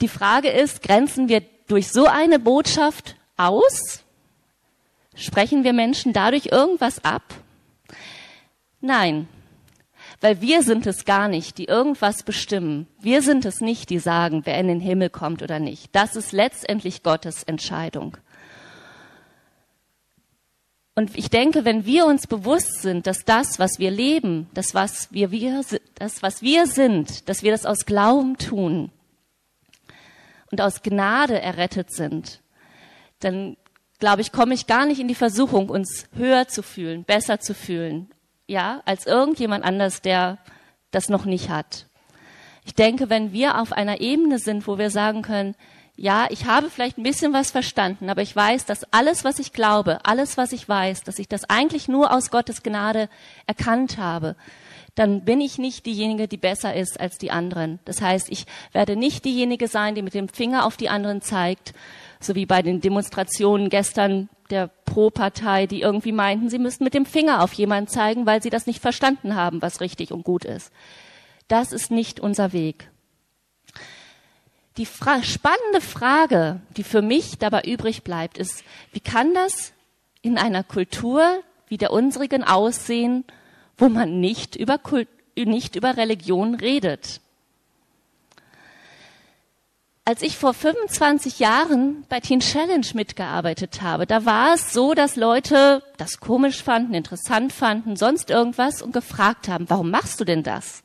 Die 0.01 0.08
Frage 0.08 0.50
ist, 0.50 0.84
grenzen 0.84 1.27
wir 1.27 1.42
durch 1.68 1.89
so 1.89 2.06
eine 2.06 2.39
Botschaft 2.39 3.16
aus? 3.36 4.04
Sprechen 5.16 5.63
wir 5.63 5.74
Menschen 5.74 6.13
dadurch 6.13 6.48
irgendwas 6.48 7.04
ab? 7.04 7.24
Nein, 8.80 9.27
weil 10.22 10.39
wir 10.42 10.62
sind 10.62 10.86
es 10.86 11.06
gar 11.06 11.27
nicht, 11.27 11.58
die 11.58 11.66
irgendwas 11.66 12.22
bestimmen. 12.22 12.88
Wir 13.00 13.24
sind 13.24 13.44
es 13.46 13.60
nicht, 13.60 13.89
die 13.89 13.98
sagen, 13.98 14.42
wer 14.46 14.60
in 14.60 14.68
den 14.68 14.80
Himmel 14.80 15.10
kommt 15.10 15.42
oder 15.42 15.60
nicht. 15.60 15.89
Das 15.96 16.16
ist 16.16 16.32
letztendlich 16.32 17.01
Gottes 17.01 17.44
Entscheidung. 17.44 18.18
Und 20.94 21.16
ich 21.16 21.30
denke, 21.30 21.66
wenn 21.66 21.86
wir 21.86 22.06
uns 22.06 22.25
bewusst 22.25 22.82
sind, 22.82 23.06
dass 23.06 23.25
das, 23.25 23.60
was 23.60 23.77
wir 23.77 23.92
leben, 23.92 24.50
das, 24.54 24.74
was 24.74 25.12
wir, 25.12 25.32
wir, 25.32 25.63
das, 25.96 26.24
was 26.24 26.42
wir 26.42 26.66
sind, 26.68 27.30
dass 27.30 27.44
wir 27.44 27.51
das 27.51 27.66
aus 27.66 27.86
Glauben 27.86 28.38
tun 28.38 28.92
und 30.51 30.62
aus 30.62 30.82
Gnade 30.82 31.42
errettet 31.42 31.92
sind, 31.92 32.42
dann 33.20 33.58
glaube 34.00 34.22
ich, 34.22 34.32
komme 34.32 34.54
ich 34.54 34.68
gar 34.68 34.86
nicht 34.86 35.00
in 35.00 35.08
die 35.08 35.16
Versuchung, 35.16 35.70
uns 35.70 36.08
höher 36.16 36.48
zu 36.48 36.62
fühlen, 36.62 37.04
besser 37.04 37.39
zu 37.39 37.54
fühlen, 37.54 38.10
ja, 38.46 38.82
als 38.86 39.06
irgendjemand 39.06 39.63
anders, 39.63 40.01
der 40.01 40.38
das 40.92 41.10
noch 41.10 41.25
nicht 41.25 41.50
hat. 41.50 41.88
Ich 42.66 42.75
denke, 42.75 43.10
wenn 43.10 43.32
wir 43.32 43.60
auf 43.60 43.72
einer 43.72 44.01
Ebene 44.01 44.39
sind, 44.39 44.68
wo 44.68 44.77
wir 44.77 44.89
sagen 44.89 45.22
können, 45.22 45.56
ja, 45.96 46.27
ich 46.30 46.46
habe 46.46 46.70
vielleicht 46.70 47.00
ein 47.00 47.04
bisschen 47.04 47.34
was 47.34 47.50
verstanden, 47.50 48.10
aber 48.10 48.22
ich 48.22 48.36
weiß, 48.36 48.66
dass 48.66 48.92
alles, 48.94 49.24
was 49.24 49.39
ich 49.39 49.51
glaube, 49.51 50.06
alles, 50.06 50.38
was 50.38 50.51
ich 50.51 50.70
weiß, 50.70 51.04
dass 51.04 51.18
ich 51.18 51.27
das 51.27 51.50
eigentlich 51.50 51.88
nur 51.88 52.12
aus 52.12 52.30
Gottes 52.30 52.62
Gnade 52.62 53.10
erkannt 53.48 53.98
habe, 53.98 54.36
dann 54.98 55.22
bin 55.22 55.42
ich 55.42 55.60
nicht 55.60 55.86
diejenige, 55.86 56.27
die 56.27 56.38
besser 56.38 56.74
ist 56.75 57.00
als 57.00 57.20
die 57.20 57.30
anderen. 57.30 57.77
Das 57.86 58.01
heißt, 58.01 58.32
ich 58.32 58.48
werde 58.72 58.96
nicht 58.96 59.25
diejenige 59.25 59.68
sein, 59.68 59.94
die 59.94 60.01
mit 60.01 60.16
dem 60.16 60.27
Finger 60.27 60.66
auf 60.66 60.75
die 60.75 60.89
anderen 60.89 61.22
zeigt, 61.22 61.75
so 62.20 62.34
wie 62.34 62.48
bei 62.48 62.63
den 62.63 62.82
Demonstrationen 62.82 63.70
gestern 63.70 64.27
der 64.50 64.72
Pro-Partei, 64.86 65.68
die 65.68 65.82
irgendwie 65.82 66.12
meinten, 66.12 66.50
sie 66.50 66.58
müssten 66.58 66.84
mit 66.84 66.96
dem 66.96 67.06
Finger 67.06 67.44
auf 67.44 67.54
jemanden 67.54 67.89
zeigen, 67.89 68.25
weil 68.25 68.42
sie 68.42 68.50
das 68.50 68.66
nicht 68.66 68.82
verstanden 68.82 69.36
haben, 69.36 69.62
was 69.62 69.82
richtig 69.82 70.12
und 70.12 70.24
gut 70.24 70.46
ist. 70.46 70.74
Das 71.48 71.74
ist 71.74 71.92
nicht 71.92 72.20
unser 72.20 72.51
Weg. 72.51 72.89
Die 74.77 74.88
fra 74.88 75.22
spannende 75.22 75.82
Frage, 75.82 76.60
die 76.75 76.84
für 76.84 77.04
mich 77.04 77.38
dabei 77.38 77.62
übrig 77.68 78.04
bleibt, 78.04 78.39
ist, 78.39 78.63
wie 78.94 79.00
kann 79.00 79.36
das 79.36 79.74
in 80.24 80.39
einer 80.39 80.63
Kultur 80.63 81.44
wie 81.68 81.77
der 81.77 81.92
unsrigen 81.92 82.44
aussehen, 82.44 83.25
wo 83.77 83.89
man 83.89 84.19
nicht 84.19 84.55
über, 84.55 84.77
Kult 84.77 85.07
nicht 85.36 85.75
über 85.75 85.98
Religion 85.98 86.55
redet? 86.55 87.22
als 90.07 90.22
ich 90.22 90.38
vor 90.38 90.53
25 90.53 91.39
Jahren 91.39 92.05
bei 92.07 92.22
Teen 92.22 92.39
Challenge 92.39 92.88
mitgearbeitet 92.93 93.81
habe, 93.81 94.05
da 94.05 94.24
war 94.24 94.53
es 94.53 94.72
so, 94.72 94.93
dass 94.93 95.17
Leute 95.17 95.84
das 95.98 96.22
komisch 96.22 96.63
fanden, 96.63 96.93
interessant 96.93 97.51
fanden, 97.51 97.98
sonst 97.98 98.29
irgendwas 98.29 98.81
und 98.81 98.93
gefragt 98.93 99.50
haben, 99.50 99.69
warum 99.69 99.91
machst 99.91 100.22
du 100.22 100.24
denn 100.24 100.43
das? 100.43 100.81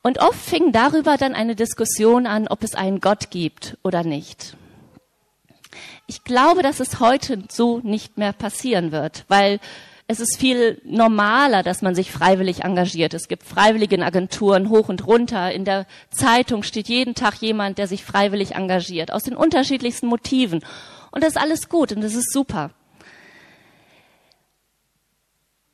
Und 0.00 0.18
oft 0.18 0.40
fing 0.40 0.72
darüber 0.72 1.18
dann 1.18 1.34
eine 1.34 1.54
Diskussion 1.54 2.26
an, 2.26 2.48
ob 2.48 2.62
es 2.62 2.74
einen 2.74 3.00
Gott 3.02 3.30
gibt 3.30 3.76
oder 3.82 4.02
nicht. 4.02 4.56
Ich 6.06 6.24
glaube, 6.24 6.62
dass 6.62 6.80
es 6.80 7.00
heute 7.00 7.42
so 7.50 7.80
nicht 7.80 8.16
mehr 8.16 8.32
passieren 8.32 8.92
wird, 8.92 9.26
weil 9.28 9.60
es 10.10 10.18
ist 10.18 10.40
viel 10.40 10.82
normaler, 10.84 11.62
dass 11.62 11.82
man 11.82 11.94
sich 11.94 12.10
freiwillig 12.10 12.64
engagiert. 12.64 13.14
Es 13.14 13.28
gibt 13.28 13.44
Freiwilligenagenturen 13.44 14.68
hoch 14.68 14.88
und 14.88 15.06
runter. 15.06 15.52
In 15.52 15.64
der 15.64 15.86
Zeitung 16.10 16.64
steht 16.64 16.88
jeden 16.88 17.14
Tag 17.14 17.36
jemand, 17.36 17.78
der 17.78 17.86
sich 17.86 18.04
freiwillig 18.04 18.56
engagiert, 18.56 19.12
aus 19.12 19.22
den 19.22 19.36
unterschiedlichsten 19.36 20.08
Motiven. 20.08 20.64
Und 21.12 21.22
das 21.22 21.36
ist 21.36 21.40
alles 21.40 21.68
gut 21.68 21.92
und 21.92 22.00
das 22.00 22.16
ist 22.16 22.32
super. 22.32 22.72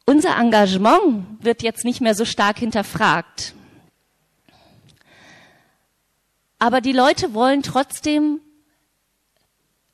Unser 0.04 0.36
Engagement 0.36 1.42
wird 1.42 1.62
jetzt 1.62 1.86
nicht 1.86 2.02
mehr 2.02 2.14
so 2.14 2.26
stark 2.26 2.58
hinterfragt. 2.58 3.54
Aber 6.58 6.82
die 6.82 6.92
Leute 6.92 7.32
wollen 7.32 7.62
trotzdem 7.62 8.42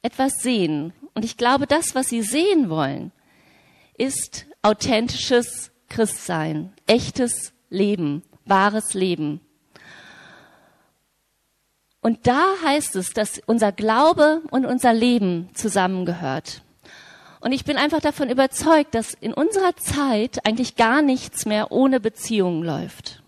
etwas 0.03 0.33
sehen. 0.41 0.93
Und 1.15 1.25
ich 1.25 1.37
glaube, 1.37 1.69
das, 1.69 1.95
was 1.95 2.09
sie 2.09 2.23
sehen 2.23 2.71
wollen, 2.71 3.13
ist 3.97 4.47
authentisches 4.63 5.71
Christsein, 5.89 6.73
echtes 6.87 7.53
Leben, 7.69 8.23
wahres 8.45 8.95
Leben. 8.95 9.41
Und 12.01 12.27
da 12.27 12.45
heißt 12.65 12.97
es, 12.97 13.13
dass 13.13 13.41
unser 13.47 13.71
Glaube 13.71 14.43
und 14.51 14.67
unser 14.67 14.93
Leben 14.93 15.51
zusammengehört. 15.55 16.63
Und 17.41 17.53
ich 17.53 17.65
bin 17.65 17.77
einfach 17.77 18.01
davon 18.01 18.31
überzeugt, 18.31 18.95
dass 18.95 19.15
in 19.15 19.33
unserer 19.33 19.77
Zeit 19.77 20.45
eigentlich 20.45 20.77
gar 20.77 21.03
nichts 21.03 21.47
mehr 21.47 21.73
ohne 21.73 22.01
Beziehungen 22.01 22.63
läuft. 22.63 23.23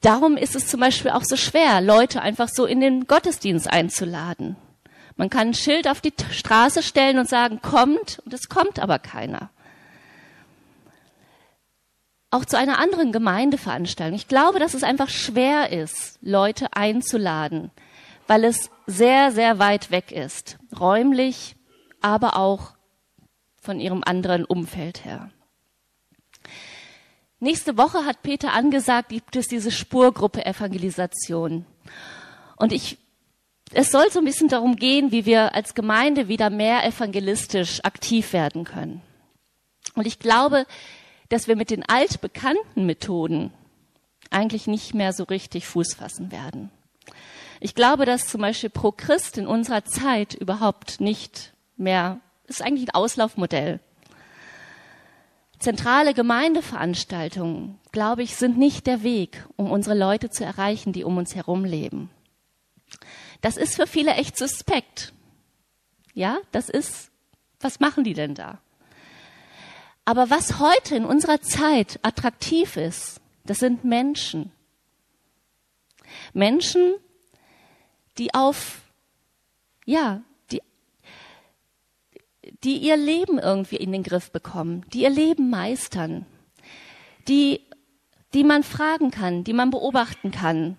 Darum 0.00 0.36
ist 0.36 0.54
es 0.54 0.68
zum 0.68 0.80
Beispiel 0.80 1.10
auch 1.10 1.24
so 1.24 1.36
schwer, 1.36 1.80
Leute 1.80 2.22
einfach 2.22 2.48
so 2.48 2.64
in 2.64 2.80
den 2.80 3.06
Gottesdienst 3.06 3.68
einzuladen. 3.68 4.56
Man 5.16 5.30
kann 5.30 5.48
ein 5.48 5.54
Schild 5.54 5.88
auf 5.88 6.00
die 6.00 6.12
Straße 6.30 6.82
stellen 6.82 7.18
und 7.18 7.28
sagen, 7.28 7.60
kommt, 7.62 8.20
und 8.24 8.34
es 8.34 8.48
kommt 8.48 8.78
aber 8.78 8.98
keiner. 8.98 9.50
Auch 12.30 12.44
zu 12.44 12.58
einer 12.58 12.78
anderen 12.78 13.12
Gemeindeveranstaltung. 13.12 14.14
Ich 14.14 14.28
glaube, 14.28 14.58
dass 14.58 14.74
es 14.74 14.82
einfach 14.82 15.08
schwer 15.08 15.72
ist, 15.72 16.18
Leute 16.20 16.74
einzuladen, 16.74 17.70
weil 18.26 18.44
es 18.44 18.70
sehr, 18.86 19.32
sehr 19.32 19.58
weit 19.58 19.90
weg 19.90 20.12
ist. 20.12 20.58
Räumlich, 20.78 21.56
aber 22.02 22.36
auch 22.36 22.74
von 23.60 23.80
ihrem 23.80 24.02
anderen 24.04 24.44
Umfeld 24.44 25.04
her. 25.04 25.30
Nächste 27.40 27.76
Woche 27.78 28.04
hat 28.04 28.22
Peter 28.22 28.52
angesagt, 28.52 29.10
gibt 29.10 29.36
es 29.36 29.48
diese 29.48 29.70
Spurgruppe 29.70 30.44
Evangelisation. 30.44 31.64
Und 32.56 32.72
ich 32.72 32.98
es 33.78 33.90
soll 33.90 34.10
so 34.10 34.20
ein 34.20 34.24
bisschen 34.24 34.48
darum 34.48 34.76
gehen, 34.76 35.12
wie 35.12 35.26
wir 35.26 35.54
als 35.54 35.74
Gemeinde 35.74 36.28
wieder 36.28 36.48
mehr 36.48 36.86
evangelistisch 36.86 37.84
aktiv 37.84 38.32
werden 38.32 38.64
können. 38.64 39.02
Und 39.94 40.06
ich 40.06 40.18
glaube, 40.18 40.66
dass 41.28 41.46
wir 41.46 41.56
mit 41.56 41.68
den 41.68 41.86
altbekannten 41.86 42.86
Methoden 42.86 43.52
eigentlich 44.30 44.66
nicht 44.66 44.94
mehr 44.94 45.12
so 45.12 45.24
richtig 45.24 45.66
Fuß 45.66 45.92
fassen 45.92 46.32
werden. 46.32 46.70
Ich 47.60 47.74
glaube, 47.74 48.06
dass 48.06 48.28
zum 48.28 48.40
Beispiel 48.40 48.70
Pro 48.70 48.92
Christ 48.92 49.36
in 49.36 49.46
unserer 49.46 49.84
Zeit 49.84 50.32
überhaupt 50.32 50.98
nicht 50.98 51.52
mehr, 51.76 52.20
ist 52.46 52.62
eigentlich 52.62 52.88
ein 52.88 52.94
Auslaufmodell. 52.94 53.80
Zentrale 55.58 56.14
Gemeindeveranstaltungen, 56.14 57.78
glaube 57.92 58.22
ich, 58.22 58.36
sind 58.36 58.56
nicht 58.56 58.86
der 58.86 59.02
Weg, 59.02 59.46
um 59.56 59.70
unsere 59.70 59.98
Leute 59.98 60.30
zu 60.30 60.46
erreichen, 60.46 60.94
die 60.94 61.04
um 61.04 61.18
uns 61.18 61.34
herum 61.34 61.66
leben. 61.66 62.08
Das 63.40 63.56
ist 63.56 63.76
für 63.76 63.86
viele 63.86 64.14
echt 64.14 64.36
suspekt. 64.36 65.12
Ja, 66.14 66.38
das 66.52 66.68
ist, 66.68 67.10
was 67.60 67.80
machen 67.80 68.04
die 68.04 68.14
denn 68.14 68.34
da? 68.34 68.58
Aber 70.04 70.30
was 70.30 70.60
heute 70.60 70.96
in 70.96 71.04
unserer 71.04 71.40
Zeit 71.40 71.98
attraktiv 72.02 72.76
ist, 72.76 73.20
das 73.44 73.58
sind 73.58 73.84
Menschen. 73.84 74.52
Menschen, 76.32 76.94
die 78.16 78.32
auf, 78.32 78.82
ja, 79.84 80.22
die, 80.50 80.62
die 82.64 82.78
ihr 82.78 82.96
Leben 82.96 83.38
irgendwie 83.38 83.76
in 83.76 83.92
den 83.92 84.02
Griff 84.02 84.30
bekommen, 84.30 84.86
die 84.92 85.02
ihr 85.02 85.10
Leben 85.10 85.50
meistern, 85.50 86.24
die, 87.28 87.60
die 88.32 88.44
man 88.44 88.62
fragen 88.62 89.10
kann, 89.10 89.44
die 89.44 89.52
man 89.52 89.70
beobachten 89.70 90.30
kann. 90.30 90.76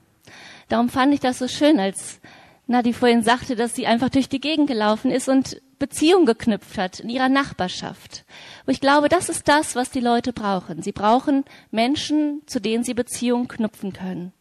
Darum 0.70 0.90
fand 0.90 1.14
ich 1.14 1.20
das 1.20 1.40
so 1.40 1.48
schön, 1.48 1.80
als 1.80 2.20
na, 2.68 2.82
die 2.82 2.92
vorhin 2.92 3.24
sagte, 3.24 3.56
dass 3.56 3.76
sie 3.76 3.88
einfach 3.88 4.10
durch 4.10 4.28
die 4.28 4.42
Gegend 4.42 4.68
gelaufen 4.68 5.10
ist 5.10 5.30
und 5.30 5.62
Beziehung 5.80 6.26
geknüpft 6.26 6.78
hat 6.78 7.00
in 7.00 7.10
ihrer 7.10 7.30
Nachbarschaft. 7.30 8.26
Und 8.66 8.74
ich 8.74 8.82
glaube, 8.82 9.08
das 9.08 9.30
ist 9.30 9.48
das, 9.48 9.76
was 9.76 9.90
die 9.90 10.02
Leute 10.02 10.34
brauchen. 10.34 10.82
Sie 10.82 10.92
brauchen 10.92 11.46
Menschen, 11.72 12.42
zu 12.46 12.60
denen 12.60 12.84
sie 12.84 12.94
Beziehungen 12.94 13.48
knüpfen 13.48 13.94
können. 13.94 14.34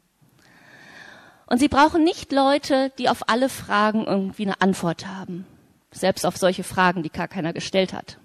Und 1.46 1.58
sie 1.58 1.68
brauchen 1.68 2.02
nicht 2.02 2.32
Leute, 2.32 2.90
die 2.98 3.08
auf 3.08 3.28
alle 3.28 3.48
Fragen 3.48 4.04
irgendwie 4.04 4.46
eine 4.46 4.60
Antwort 4.60 5.06
haben. 5.06 5.46
Selbst 5.92 6.26
auf 6.26 6.36
solche 6.36 6.64
Fragen, 6.64 7.04
die 7.04 7.10
gar 7.10 7.28
keiner 7.28 7.52
gestellt 7.52 7.92
hat. 7.92 8.18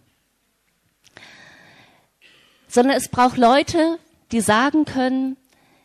Sondern 2.67 2.98
es 2.98 3.10
braucht 3.10 3.38
Leute, 3.38 4.00
die 4.31 4.41
sagen 4.41 4.86
können, 4.86 5.38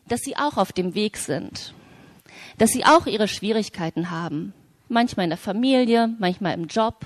dass 0.07 0.21
sie 0.21 0.37
auch 0.37 0.57
auf 0.57 0.71
dem 0.73 0.95
Weg 0.95 1.17
sind 1.17 1.75
dass 2.57 2.71
sie 2.71 2.85
auch 2.85 3.05
ihre 3.05 3.27
Schwierigkeiten 3.27 4.09
haben. 4.09 4.53
Manchmal 4.89 5.25
in 5.25 5.29
der 5.29 5.37
Familie, 5.37 6.13
manchmal 6.19 6.53
im 6.53 6.67
Job, 6.67 7.05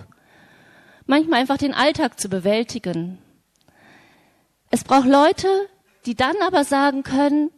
manchmal 1.06 1.42
einfach 1.42 1.58
den 1.58 1.74
Alltag 1.74 2.20
zu 2.20 2.30
bewältigen. 2.30 3.18
Es 4.70 4.84
braucht 4.84 5.08
Leute, 5.08 5.48
die 6.06 6.16
dann 6.16 6.36
aber 6.46 6.64
sagen 6.64 7.04
können, 7.04 7.50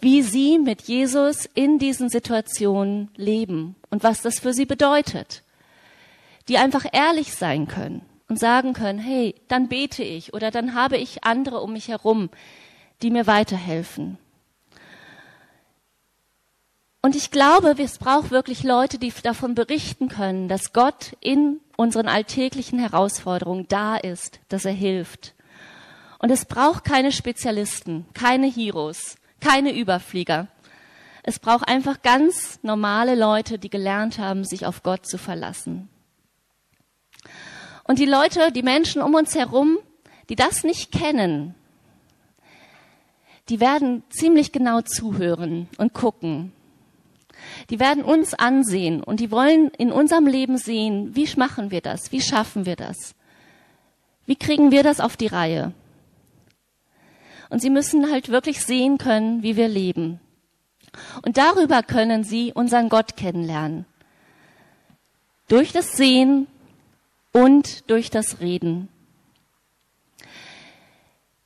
wie 0.00 0.22
sie 0.22 0.58
mit 0.58 0.82
Jesus 0.82 1.46
in 1.54 1.78
diesen 1.78 2.08
Situationen 2.08 3.10
leben 3.16 3.76
und 3.90 4.02
was 4.02 4.22
das 4.22 4.38
für 4.38 4.52
sie 4.52 4.66
bedeutet. 4.66 5.42
Die 6.48 6.58
einfach 6.58 6.84
ehrlich 6.92 7.34
sein 7.34 7.68
können 7.68 8.02
und 8.28 8.38
sagen 8.38 8.72
können, 8.74 8.98
hey, 8.98 9.34
dann 9.48 9.68
bete 9.68 10.02
ich 10.02 10.34
oder 10.34 10.50
dann 10.50 10.74
habe 10.74 10.96
ich 10.96 11.24
andere 11.24 11.60
um 11.60 11.72
mich 11.72 11.88
herum, 11.88 12.30
die 13.02 13.10
mir 13.10 13.26
weiterhelfen. 13.26 14.18
Und 17.04 17.16
ich 17.16 17.30
glaube, 17.30 17.74
es 17.76 17.98
braucht 17.98 18.30
wirklich 18.30 18.62
Leute, 18.62 18.98
die 18.98 19.12
davon 19.22 19.54
berichten 19.54 20.08
können, 20.08 20.48
dass 20.48 20.72
Gott 20.72 21.14
in 21.20 21.60
unseren 21.76 22.08
alltäglichen 22.08 22.78
Herausforderungen 22.78 23.68
da 23.68 23.96
ist, 23.96 24.40
dass 24.48 24.64
er 24.64 24.72
hilft. 24.72 25.34
Und 26.18 26.30
es 26.30 26.46
braucht 26.46 26.82
keine 26.82 27.12
Spezialisten, 27.12 28.06
keine 28.14 28.46
Heroes, 28.46 29.16
keine 29.40 29.76
Überflieger. 29.76 30.48
Es 31.22 31.38
braucht 31.38 31.68
einfach 31.68 32.00
ganz 32.00 32.58
normale 32.62 33.16
Leute, 33.16 33.58
die 33.58 33.68
gelernt 33.68 34.18
haben, 34.18 34.42
sich 34.42 34.64
auf 34.64 34.82
Gott 34.82 35.04
zu 35.04 35.18
verlassen. 35.18 35.90
Und 37.86 37.98
die 37.98 38.06
Leute, 38.06 38.50
die 38.50 38.62
Menschen 38.62 39.02
um 39.02 39.14
uns 39.14 39.34
herum, 39.34 39.76
die 40.30 40.36
das 40.36 40.64
nicht 40.64 40.90
kennen, 40.90 41.54
die 43.50 43.60
werden 43.60 44.04
ziemlich 44.08 44.52
genau 44.52 44.80
zuhören 44.80 45.68
und 45.76 45.92
gucken 45.92 46.54
die 47.70 47.80
werden 47.80 48.04
uns 48.04 48.34
ansehen 48.34 49.02
und 49.02 49.20
die 49.20 49.30
wollen 49.30 49.70
in 49.78 49.92
unserem 49.92 50.26
Leben 50.26 50.58
sehen, 50.58 51.14
wie 51.14 51.28
machen 51.36 51.70
wir 51.70 51.80
das? 51.80 52.12
Wie 52.12 52.20
schaffen 52.20 52.66
wir 52.66 52.76
das? 52.76 53.14
Wie 54.26 54.36
kriegen 54.36 54.70
wir 54.70 54.82
das 54.82 55.00
auf 55.00 55.16
die 55.16 55.26
Reihe? 55.26 55.72
Und 57.50 57.60
sie 57.60 57.70
müssen 57.70 58.10
halt 58.10 58.30
wirklich 58.30 58.64
sehen 58.64 58.98
können, 58.98 59.42
wie 59.42 59.56
wir 59.56 59.68
leben. 59.68 60.20
Und 61.22 61.36
darüber 61.36 61.82
können 61.82 62.24
sie 62.24 62.52
unseren 62.52 62.88
Gott 62.88 63.16
kennenlernen. 63.16 63.86
Durch 65.48 65.72
das 65.72 65.96
Sehen 65.96 66.46
und 67.32 67.88
durch 67.90 68.10
das 68.10 68.40
Reden. 68.40 68.88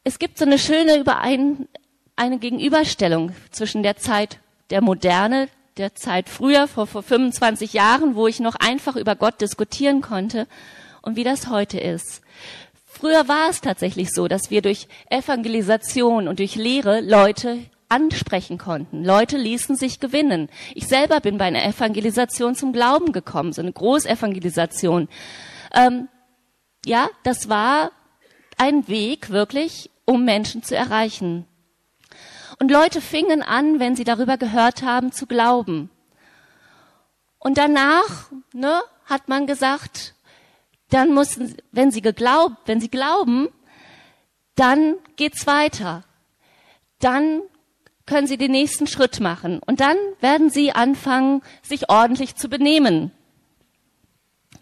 Es 0.05 0.19
gibt 0.19 0.39
so 0.39 0.45
eine 0.45 0.59
schöne 0.59 0.99
Überein, 0.99 1.69
eine 2.17 2.39
Gegenüberstellung 2.39 3.33
zwischen 3.51 3.83
der 3.83 3.97
Zeit 3.97 4.41
der 4.71 4.81
Moderne, 4.81 5.49
der 5.79 5.95
Zeit 5.95 6.29
früher, 6.29 6.69
vor, 6.69 6.87
vor 6.87 7.03
25 7.03 7.73
Jahren, 7.73 8.14
wo 8.14 8.27
ich 8.27 8.41
noch 8.41 8.57
einfach 8.57 8.97
über 8.97 9.17
Gott 9.17 9.41
diskutieren 9.41 10.01
konnte 10.01 10.47
und 11.03 11.17
wie 11.17 11.25
das 11.25 11.49
heute 11.49 11.79
ist. 11.79 12.23
Früher 12.85 13.29
war 13.29 13.49
es 13.49 13.61
tatsächlich 13.61 14.11
so, 14.12 14.29
dass 14.29 14.51
wir 14.51 14.62
durch 14.62 14.88
Evangelisation 15.09 16.27
und 16.27 16.38
durch 16.41 16.57
Lehre 16.57 17.01
Leute 17.01 17.59
ansprechen 17.88 18.59
konnten. 18.59 19.05
Leute 19.05 19.37
ließen 19.37 19.77
sich 19.77 20.01
gewinnen. 20.01 20.49
Ich 20.75 20.87
selber 20.88 21.21
bin 21.21 21.38
bei 21.38 21.47
einer 21.47 21.64
Evangelisation 21.64 22.55
zum 22.55 22.73
Glauben 22.73 23.12
gekommen, 23.12 23.53
so 23.53 23.62
eine 23.62 23.73
Großevangelisation. 23.73 25.09
Ähm, 25.75 26.09
ja, 26.85 27.09
das 27.23 27.49
war 27.49 27.93
ein 28.57 28.88
Weg 28.88 29.31
wirklich, 29.31 29.91
um 30.05 30.25
Menschen 30.25 30.62
zu 30.62 30.77
erreichen. 30.77 31.47
Und 32.61 32.71
Leute 32.71 33.01
fingen 33.01 33.42
an, 33.42 33.79
wenn 33.79 33.94
sie 33.94 34.05
darüber 34.05 34.37
gehört 34.37 34.83
haben, 34.83 35.12
zu 35.12 35.27
glauben. 35.27 35.90
Und 37.38 37.57
danach 37.57 38.31
ne, 38.53 38.83
hat 39.05 39.29
man 39.29 39.47
gesagt, 39.47 40.14
dann 40.90 41.14
mussten, 41.14 41.57
wenn 41.71 41.92
sie 41.92 42.03
geglaubt, 42.03 42.57
wenn 42.66 42.81
sie 42.81 42.88
glauben, 42.88 43.49
dann 44.57 44.97
geht's 45.16 45.47
weiter. 45.47 46.03
Dann 46.99 47.42
können 48.07 48.27
sie 48.27 48.38
den 48.38 48.51
nächsten 48.51 48.88
Schritt 48.88 49.21
machen. 49.21 49.61
Und 49.64 49.81
dann 49.81 49.97
werden 50.21 50.51
sie 50.51 50.73
anfangen, 50.73 51.42
sich 51.62 51.88
ordentlich 51.88 52.35
zu 52.35 52.49
benehmen. 52.49 53.12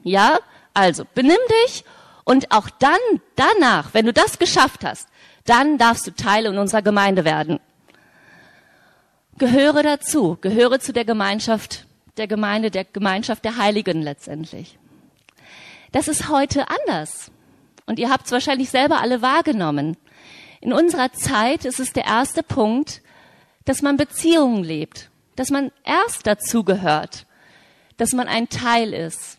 Ja, 0.02 0.38
also 0.74 1.04
benimm 1.14 1.38
dich 1.64 1.84
und 2.24 2.52
auch 2.52 2.68
dann, 2.68 2.98
danach, 3.36 3.94
wenn 3.94 4.04
du 4.04 4.12
das 4.12 4.38
geschafft 4.38 4.84
hast, 4.84 5.08
dann 5.46 5.78
darfst 5.78 6.06
du 6.06 6.10
Teil 6.10 6.44
in 6.44 6.58
unserer 6.58 6.82
Gemeinde 6.82 7.24
werden 7.24 7.60
gehöre 9.38 9.82
dazu, 9.82 10.38
gehöre 10.40 10.80
zu 10.80 10.92
der 10.92 11.04
Gemeinschaft 11.04 11.86
der 12.16 12.26
Gemeinde, 12.26 12.70
der 12.70 12.84
Gemeinschaft 12.84 13.44
der 13.44 13.56
Heiligen 13.56 14.02
letztendlich. 14.02 14.78
Das 15.92 16.08
ist 16.08 16.28
heute 16.28 16.66
anders. 16.68 17.30
Und 17.84 17.98
ihr 17.98 18.10
habt 18.10 18.26
es 18.26 18.32
wahrscheinlich 18.32 18.70
selber 18.70 19.00
alle 19.00 19.22
wahrgenommen. 19.22 19.96
In 20.60 20.72
unserer 20.72 21.12
Zeit 21.12 21.64
ist 21.64 21.78
es 21.78 21.92
der 21.92 22.04
erste 22.04 22.42
Punkt, 22.42 23.02
dass 23.64 23.82
man 23.82 23.96
Beziehungen 23.96 24.64
lebt, 24.64 25.10
dass 25.36 25.50
man 25.50 25.70
erst 25.84 26.26
dazugehört, 26.26 27.26
dass 27.96 28.12
man 28.12 28.28
ein 28.28 28.48
Teil 28.48 28.92
ist, 28.92 29.38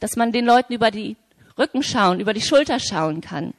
dass 0.00 0.16
man 0.16 0.32
den 0.32 0.46
Leuten 0.46 0.72
über 0.72 0.90
die 0.90 1.16
Rücken 1.58 1.82
schauen, 1.82 2.20
über 2.20 2.32
die 2.32 2.40
Schulter 2.40 2.78
schauen 2.78 3.20
kann. 3.20 3.54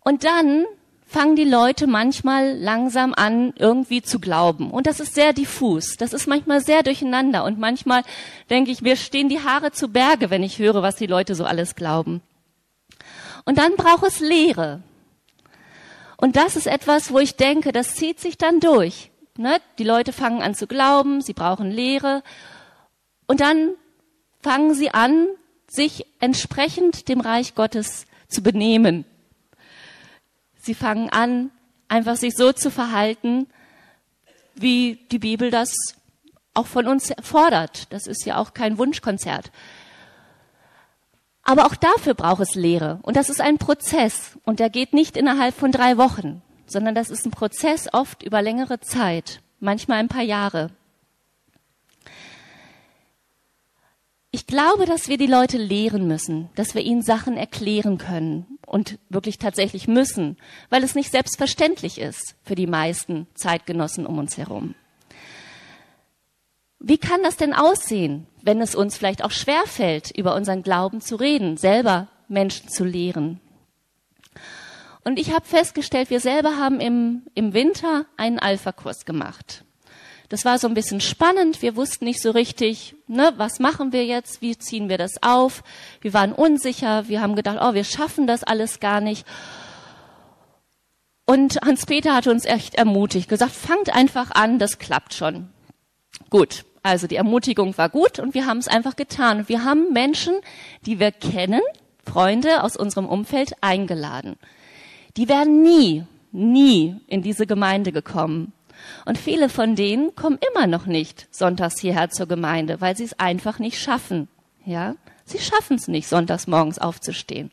Und 0.00 0.24
dann 0.24 0.64
fangen 1.10 1.34
die 1.34 1.44
Leute 1.44 1.88
manchmal 1.88 2.56
langsam 2.56 3.14
an, 3.14 3.52
irgendwie 3.56 4.00
zu 4.00 4.20
glauben. 4.20 4.70
Und 4.70 4.86
das 4.86 5.00
ist 5.00 5.14
sehr 5.14 5.32
diffus. 5.32 5.96
Das 5.96 6.12
ist 6.12 6.28
manchmal 6.28 6.60
sehr 6.60 6.84
durcheinander. 6.84 7.44
Und 7.44 7.58
manchmal 7.58 8.02
denke 8.48 8.70
ich, 8.70 8.80
mir 8.80 8.94
stehen 8.94 9.28
die 9.28 9.42
Haare 9.42 9.72
zu 9.72 9.88
Berge, 9.88 10.30
wenn 10.30 10.44
ich 10.44 10.60
höre, 10.60 10.82
was 10.82 10.94
die 10.94 11.08
Leute 11.08 11.34
so 11.34 11.44
alles 11.44 11.74
glauben. 11.74 12.22
Und 13.44 13.58
dann 13.58 13.74
braucht 13.74 14.04
es 14.04 14.20
Lehre. 14.20 14.82
Und 16.16 16.36
das 16.36 16.54
ist 16.54 16.68
etwas, 16.68 17.12
wo 17.12 17.18
ich 17.18 17.34
denke, 17.34 17.72
das 17.72 17.96
zieht 17.96 18.20
sich 18.20 18.38
dann 18.38 18.60
durch. 18.60 19.10
Ne? 19.36 19.58
Die 19.78 19.84
Leute 19.84 20.12
fangen 20.12 20.42
an 20.42 20.54
zu 20.54 20.68
glauben, 20.68 21.22
sie 21.22 21.32
brauchen 21.32 21.72
Lehre. 21.72 22.22
Und 23.26 23.40
dann 23.40 23.70
fangen 24.42 24.74
sie 24.74 24.90
an, 24.90 25.26
sich 25.66 26.06
entsprechend 26.20 27.08
dem 27.08 27.20
Reich 27.20 27.56
Gottes 27.56 28.06
zu 28.28 28.42
benehmen. 28.42 29.04
Sie 30.70 30.74
fangen 30.74 31.10
an, 31.10 31.50
einfach 31.88 32.14
sich 32.14 32.36
so 32.36 32.52
zu 32.52 32.70
verhalten, 32.70 33.48
wie 34.54 35.04
die 35.10 35.18
Bibel 35.18 35.50
das 35.50 35.96
auch 36.54 36.68
von 36.68 36.86
uns 36.86 37.12
fordert. 37.20 37.92
Das 37.92 38.06
ist 38.06 38.24
ja 38.24 38.36
auch 38.36 38.54
kein 38.54 38.78
Wunschkonzert. 38.78 39.50
Aber 41.42 41.66
auch 41.66 41.74
dafür 41.74 42.14
braucht 42.14 42.42
es 42.42 42.54
Lehre. 42.54 43.00
Und 43.02 43.16
das 43.16 43.30
ist 43.30 43.40
ein 43.40 43.58
Prozess. 43.58 44.38
Und 44.44 44.60
der 44.60 44.70
geht 44.70 44.92
nicht 44.92 45.16
innerhalb 45.16 45.56
von 45.56 45.72
drei 45.72 45.96
Wochen, 45.96 46.40
sondern 46.66 46.94
das 46.94 47.10
ist 47.10 47.26
ein 47.26 47.32
Prozess 47.32 47.92
oft 47.92 48.22
über 48.22 48.40
längere 48.40 48.78
Zeit, 48.78 49.40
manchmal 49.58 49.98
ein 49.98 50.06
paar 50.06 50.22
Jahre. 50.22 50.70
Glaube, 54.50 54.84
dass 54.84 55.08
wir 55.08 55.16
die 55.16 55.26
Leute 55.26 55.56
lehren 55.56 56.06
müssen, 56.06 56.50
dass 56.56 56.74
wir 56.74 56.82
ihnen 56.82 57.00
Sachen 57.00 57.38
erklären 57.38 57.96
können 57.96 58.58
und 58.66 58.98
wirklich 59.08 59.38
tatsächlich 59.38 59.88
müssen, 59.88 60.36
weil 60.68 60.84
es 60.84 60.94
nicht 60.94 61.10
selbstverständlich 61.10 61.98
ist 61.98 62.36
für 62.42 62.54
die 62.54 62.66
meisten 62.66 63.26
Zeitgenossen 63.34 64.04
um 64.04 64.18
uns 64.18 64.36
herum. 64.36 64.74
Wie 66.78 66.98
kann 66.98 67.22
das 67.22 67.36
denn 67.36 67.54
aussehen, 67.54 68.26
wenn 68.42 68.60
es 68.60 68.74
uns 68.74 68.96
vielleicht 68.96 69.24
auch 69.24 69.30
schwer 69.30 69.62
fällt, 69.66 70.10
über 70.10 70.34
unseren 70.34 70.62
Glauben 70.62 71.00
zu 71.00 71.16
reden, 71.16 71.56
selber 71.56 72.08
Menschen 72.28 72.68
zu 72.68 72.84
lehren? 72.84 73.40
Und 75.04 75.18
ich 75.18 75.32
habe 75.32 75.46
festgestellt, 75.46 76.10
wir 76.10 76.20
selber 76.20 76.56
haben 76.56 76.80
im, 76.80 77.22
im 77.34 77.54
Winter 77.54 78.06
einen 78.16 78.38
Alpha-Kurs 78.38 79.04
gemacht. 79.04 79.64
Das 80.30 80.44
war 80.44 80.58
so 80.58 80.68
ein 80.68 80.74
bisschen 80.74 81.00
spannend. 81.00 81.60
Wir 81.60 81.74
wussten 81.74 82.04
nicht 82.04 82.22
so 82.22 82.30
richtig, 82.30 82.94
ne, 83.08 83.34
was 83.36 83.58
machen 83.58 83.92
wir 83.92 84.06
jetzt? 84.06 84.40
Wie 84.40 84.56
ziehen 84.56 84.88
wir 84.88 84.96
das 84.96 85.22
auf? 85.22 85.64
Wir 86.00 86.14
waren 86.14 86.32
unsicher. 86.32 87.08
Wir 87.08 87.20
haben 87.20 87.34
gedacht, 87.34 87.58
oh, 87.60 87.74
wir 87.74 87.82
schaffen 87.82 88.28
das 88.28 88.44
alles 88.44 88.78
gar 88.78 89.00
nicht. 89.00 89.26
Und 91.26 91.58
Hans-Peter 91.64 92.14
hat 92.14 92.28
uns 92.28 92.44
echt 92.44 92.76
ermutigt, 92.76 93.28
gesagt, 93.28 93.52
fangt 93.52 93.94
einfach 93.94 94.30
an, 94.30 94.58
das 94.58 94.78
klappt 94.78 95.14
schon. 95.14 95.48
Gut. 96.30 96.64
Also 96.82 97.06
die 97.06 97.16
Ermutigung 97.16 97.76
war 97.76 97.88
gut 97.88 98.18
und 98.18 98.32
wir 98.32 98.46
haben 98.46 98.58
es 98.58 98.68
einfach 98.68 98.96
getan. 98.96 99.48
Wir 99.48 99.64
haben 99.64 99.92
Menschen, 99.92 100.34
die 100.86 100.98
wir 100.98 101.12
kennen, 101.12 101.60
Freunde 102.04 102.62
aus 102.62 102.76
unserem 102.76 103.06
Umfeld 103.06 103.52
eingeladen. 103.60 104.38
Die 105.16 105.28
wären 105.28 105.62
nie, 105.62 106.04
nie 106.32 106.96
in 107.06 107.20
diese 107.20 107.46
Gemeinde 107.46 107.92
gekommen. 107.92 108.52
Und 109.04 109.18
viele 109.18 109.48
von 109.48 109.76
denen 109.76 110.14
kommen 110.14 110.38
immer 110.52 110.66
noch 110.66 110.86
nicht 110.86 111.28
sonntags 111.30 111.78
hierher 111.80 112.10
zur 112.10 112.26
Gemeinde, 112.26 112.80
weil 112.80 112.96
sie 112.96 113.04
es 113.04 113.18
einfach 113.18 113.58
nicht 113.58 113.78
schaffen. 113.80 114.28
Ja, 114.64 114.94
sie 115.24 115.38
schaffen 115.38 115.76
es 115.76 115.88
nicht, 115.88 116.08
sonntags 116.08 116.46
morgens 116.46 116.78
aufzustehen. 116.78 117.50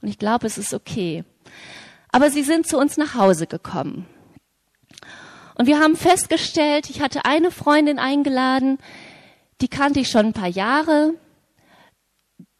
Und 0.00 0.08
ich 0.08 0.18
glaube, 0.18 0.46
es 0.46 0.58
ist 0.58 0.74
okay. 0.74 1.24
Aber 2.10 2.30
sie 2.30 2.42
sind 2.42 2.66
zu 2.66 2.78
uns 2.78 2.96
nach 2.96 3.14
Hause 3.14 3.46
gekommen. 3.46 4.06
Und 5.54 5.66
wir 5.66 5.80
haben 5.80 5.96
festgestellt, 5.96 6.90
ich 6.90 7.00
hatte 7.00 7.24
eine 7.24 7.50
Freundin 7.50 7.98
eingeladen, 7.98 8.78
die 9.60 9.68
kannte 9.68 10.00
ich 10.00 10.10
schon 10.10 10.26
ein 10.26 10.32
paar 10.32 10.48
Jahre. 10.48 11.14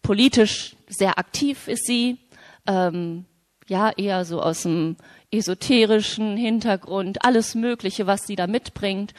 Politisch 0.03 0.77
sehr 0.89 1.19
aktiv 1.19 1.69
ist 1.69 1.87
sie. 1.87 2.19
Ähm, 2.67 3.25
ja, 3.69 3.91
eher 3.91 4.25
so 4.25 4.41
aus 4.41 4.63
dem 4.63 4.97
esoterischen 5.33 6.37
Hintergrund, 6.37 7.25
alles 7.25 7.55
Mögliche, 7.55 8.07
was 8.07 8.27
sie 8.27 8.37
da 8.37 8.47
mitbringt. 8.47 9.15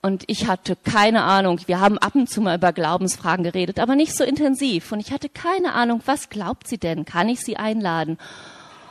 Und 0.00 0.24
ich 0.26 0.46
hatte 0.46 0.76
keine 0.76 1.22
Ahnung, 1.24 1.60
wir 1.66 1.80
haben 1.80 1.98
ab 1.98 2.14
und 2.14 2.30
zu 2.30 2.40
mal 2.40 2.56
über 2.56 2.72
Glaubensfragen 2.72 3.44
geredet, 3.44 3.78
aber 3.78 3.96
nicht 3.96 4.16
so 4.16 4.24
intensiv. 4.24 4.92
Und 4.92 5.00
ich 5.00 5.12
hatte 5.12 5.28
keine 5.28 5.74
Ahnung, 5.74 6.02
was 6.06 6.30
glaubt 6.30 6.68
sie 6.68 6.78
denn? 6.78 7.04
Kann 7.04 7.28
ich 7.28 7.40
sie 7.40 7.56
einladen? 7.56 8.16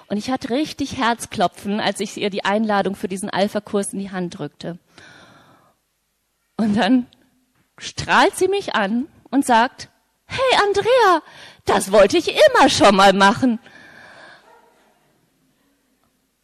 Und 0.10 0.18
ich 0.18 0.30
hatte 0.30 0.50
richtig 0.52 0.98
Herzklopfen, 0.98 1.80
als 1.80 2.00
ich 2.00 2.18
ihr 2.18 2.30
die 2.30 2.46
Einladung 2.46 2.96
für 2.96 3.08
diesen 3.08 3.30
Alpha-Kurs 3.30 3.94
in 3.94 4.00
die 4.00 4.12
Hand 4.12 4.38
drückte. 4.38 4.80
Und 6.58 6.76
dann 6.76 7.08
strahlt 7.78 8.36
sie 8.36 8.48
mich 8.48 8.76
an 8.76 9.08
und 9.30 9.46
sagt, 9.46 9.90
hey 10.26 10.60
Andrea, 10.66 11.22
das 11.66 11.92
wollte 11.92 12.18
ich 12.18 12.30
immer 12.30 12.70
schon 12.70 12.96
mal 12.96 13.14
machen. 13.14 13.60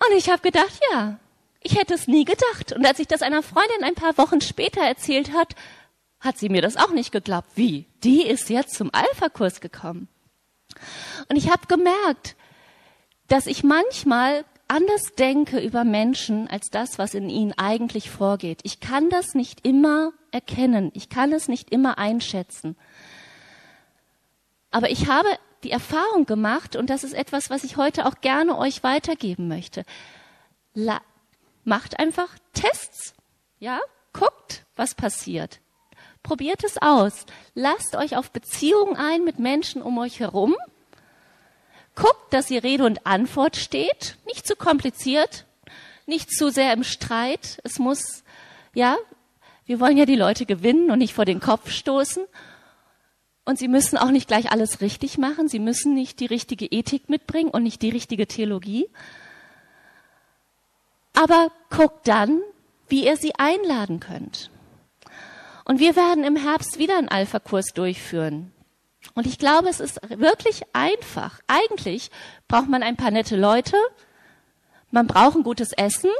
Und 0.06 0.18
ich 0.18 0.30
habe 0.30 0.42
gedacht, 0.42 0.80
ja, 0.92 1.20
ich 1.62 1.78
hätte 1.78 1.94
es 1.94 2.08
nie 2.08 2.26
gedacht. 2.26 2.74
Und 2.74 2.86
als 2.86 3.00
ich 3.00 3.08
das 3.08 3.22
einer 3.22 3.44
Freundin 3.44 3.84
ein 3.84 3.96
paar 3.96 4.18
Wochen 4.18 4.42
später 4.42 4.82
erzählt 4.82 5.34
hat, 5.34 5.56
hat 6.20 6.38
sie 6.38 6.50
mir 6.50 6.62
das 6.62 6.78
auch 6.78 6.92
nicht 6.92 7.12
geglaubt. 7.12 7.50
Wie? 7.56 7.86
Die 8.04 8.24
ist 8.24 8.50
jetzt 8.50 8.76
zum 8.76 8.90
Alpha-Kurs 8.94 9.62
gekommen. 9.62 10.08
Und 11.30 11.36
ich 11.36 11.50
habe 11.50 11.68
gemerkt, 11.68 12.36
dass 13.28 13.48
ich 13.48 13.64
manchmal 13.64 14.46
anders 14.68 15.14
denke 15.18 15.60
über 15.60 15.84
Menschen 15.84 16.48
als 16.48 16.70
das, 16.70 16.98
was 16.98 17.14
in 17.14 17.30
ihnen 17.30 17.54
eigentlich 17.54 18.10
vorgeht. 18.10 18.60
Ich 18.64 18.80
kann 18.80 19.10
das 19.10 19.36
nicht 19.36 19.66
immer 19.66 20.12
erkennen. 20.32 20.92
Ich 20.94 21.10
kann 21.10 21.32
es 21.32 21.48
nicht 21.48 21.72
immer 21.72 21.98
einschätzen. 21.98 22.76
Aber 24.72 24.90
ich 24.90 25.08
habe 25.08 25.28
die 25.64 25.72
Erfahrung 25.72 26.26
gemacht, 26.26 26.76
und 26.76 26.90
das 26.90 27.04
ist 27.04 27.14
etwas, 27.14 27.50
was 27.50 27.64
ich 27.64 27.78
heute 27.78 28.06
auch 28.06 28.22
gerne 28.22 28.58
euch 28.58 28.84
weitergeben 28.84 29.48
möchte. 29.48 29.86
La 30.74 31.02
macht 31.64 32.00
einfach 32.00 32.30
Tests. 32.54 33.14
Ja? 33.60 33.80
Guckt, 34.12 34.66
was 34.76 34.96
passiert. 34.96 35.60
Probiert 36.22 36.64
es 36.64 36.82
aus. 36.82 37.26
Lasst 37.54 37.96
euch 37.96 38.16
auf 38.16 38.32
Beziehungen 38.32 38.96
ein 38.96 39.24
mit 39.24 39.40
Menschen 39.40 39.82
um 39.82 39.98
euch 39.98 40.20
herum. 40.20 40.56
Guckt, 41.96 42.34
dass 42.34 42.50
ihr 42.50 42.64
Rede 42.64 42.86
und 42.86 43.06
Antwort 43.06 43.56
steht. 43.56 44.18
Nicht 44.26 44.48
zu 44.48 44.56
kompliziert. 44.56 45.46
Nicht 46.06 46.32
zu 46.32 46.50
sehr 46.50 46.74
im 46.74 46.84
Streit. 46.84 47.60
Es 47.64 47.80
muss, 47.80 48.24
ja, 48.74 48.98
wir 49.66 49.80
wollen 49.80 49.98
ja 49.98 50.06
die 50.06 50.16
Leute 50.16 50.46
gewinnen 50.46 50.92
und 50.92 51.00
nicht 51.00 51.14
vor 51.14 51.26
den 51.26 51.40
Kopf 51.40 51.70
stoßen. 51.72 52.26
Und 53.46 53.60
sie 53.60 53.68
müssen 53.68 53.98
auch 53.98 54.12
nicht 54.12 54.28
gleich 54.28 54.52
alles 54.52 54.82
richtig 54.82 55.18
machen. 55.18 55.48
Sie 55.50 55.60
müssen 55.60 55.94
nicht 55.94 56.20
die 56.20 56.26
richtige 56.26 56.66
Ethik 56.66 57.10
mitbringen 57.10 57.50
und 57.50 57.64
nicht 57.64 57.82
die 57.82 57.90
richtige 57.90 58.26
Theologie. 58.26 58.90
Aber 61.14 61.52
guckt 61.70 62.08
dann, 62.08 62.42
wie 62.88 63.06
ihr 63.06 63.18
sie 63.18 63.36
einladen 63.36 64.00
könnt. 64.00 64.50
Und 65.66 65.80
wir 65.80 65.96
werden 65.96 66.24
im 66.24 66.36
Herbst 66.36 66.80
wieder 66.80 66.98
einen 66.98 67.10
Alpha-Kurs 67.10 67.74
durchführen. 67.74 68.52
Und 69.16 69.28
ich 69.28 69.38
glaube, 69.38 69.70
es 69.70 69.80
ist 69.80 70.00
wirklich 70.10 70.64
einfach. 70.74 71.40
Eigentlich 71.48 72.12
braucht 72.48 72.70
man 72.70 72.84
ein 72.84 72.96
paar 72.96 73.12
nette 73.12 73.36
Leute, 73.36 73.78
man 74.92 75.08
braucht 75.08 75.36
ein 75.36 75.44
gutes 75.44 75.74
Essen 75.74 76.12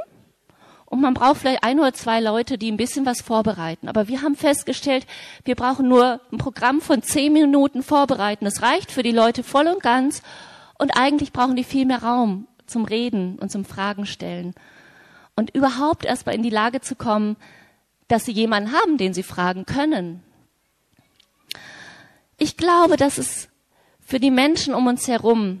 und 0.94 1.00
man 1.00 1.14
braucht 1.14 1.38
vielleicht 1.38 1.64
ein 1.64 1.80
oder 1.80 1.92
zwei 1.92 2.20
Leute, 2.20 2.56
die 2.56 2.70
ein 2.70 2.76
bisschen 2.76 3.04
was 3.04 3.20
vorbereiten. 3.20 3.88
Aber 3.88 4.06
wir 4.06 4.22
haben 4.22 4.36
festgestellt, 4.36 5.08
wir 5.44 5.56
brauchen 5.56 5.88
nur 5.88 6.20
ein 6.30 6.38
Programm 6.38 6.80
von 6.80 7.02
zehn 7.02 7.32
Minuten 7.32 7.82
vorbereiten. 7.82 8.44
Das 8.44 8.62
reicht 8.62 8.92
für 8.92 9.02
die 9.02 9.10
Leute 9.10 9.42
voll 9.42 9.66
und 9.66 9.82
ganz. 9.82 10.22
Und 10.78 10.96
eigentlich 10.96 11.32
brauchen 11.32 11.56
die 11.56 11.64
viel 11.64 11.84
mehr 11.84 12.04
Raum 12.04 12.46
zum 12.66 12.84
Reden 12.84 13.40
und 13.40 13.50
zum 13.50 13.64
Fragen 13.64 14.06
stellen. 14.06 14.54
Und 15.34 15.50
überhaupt 15.52 16.04
erstmal 16.04 16.36
in 16.36 16.44
die 16.44 16.50
Lage 16.50 16.80
zu 16.80 16.94
kommen, 16.94 17.34
dass 18.06 18.24
sie 18.24 18.32
jemanden 18.32 18.70
haben, 18.70 18.96
den 18.96 19.14
sie 19.14 19.24
fragen 19.24 19.66
können. 19.66 20.22
Ich 22.38 22.56
glaube, 22.56 22.96
dass 22.96 23.18
es 23.18 23.48
für 23.98 24.20
die 24.20 24.30
Menschen 24.30 24.74
um 24.74 24.86
uns 24.86 25.08
herum 25.08 25.60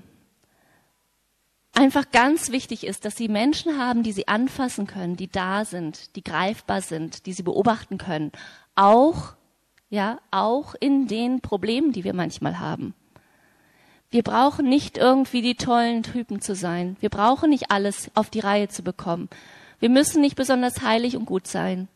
einfach 1.74 2.10
ganz 2.10 2.50
wichtig 2.50 2.86
ist, 2.86 3.04
dass 3.04 3.16
sie 3.16 3.28
Menschen 3.28 3.78
haben, 3.78 4.02
die 4.02 4.12
sie 4.12 4.28
anfassen 4.28 4.86
können, 4.86 5.16
die 5.16 5.28
da 5.28 5.64
sind, 5.64 6.16
die 6.16 6.24
greifbar 6.24 6.80
sind, 6.80 7.26
die 7.26 7.32
sie 7.32 7.42
beobachten 7.42 7.98
können. 7.98 8.32
Auch, 8.74 9.34
ja, 9.90 10.18
auch 10.30 10.74
in 10.78 11.06
den 11.06 11.40
Problemen, 11.40 11.92
die 11.92 12.04
wir 12.04 12.14
manchmal 12.14 12.58
haben. 12.60 12.94
Wir 14.10 14.22
brauchen 14.22 14.68
nicht 14.68 14.96
irgendwie 14.96 15.42
die 15.42 15.56
tollen 15.56 16.04
Typen 16.04 16.40
zu 16.40 16.54
sein. 16.54 16.96
Wir 17.00 17.10
brauchen 17.10 17.50
nicht 17.50 17.70
alles 17.72 18.10
auf 18.14 18.30
die 18.30 18.40
Reihe 18.40 18.68
zu 18.68 18.82
bekommen. 18.82 19.28
Wir 19.80 19.88
müssen 19.88 20.20
nicht 20.20 20.36
besonders 20.36 20.82
heilig 20.82 21.16
und 21.16 21.24
gut 21.24 21.48
sein. 21.48 21.88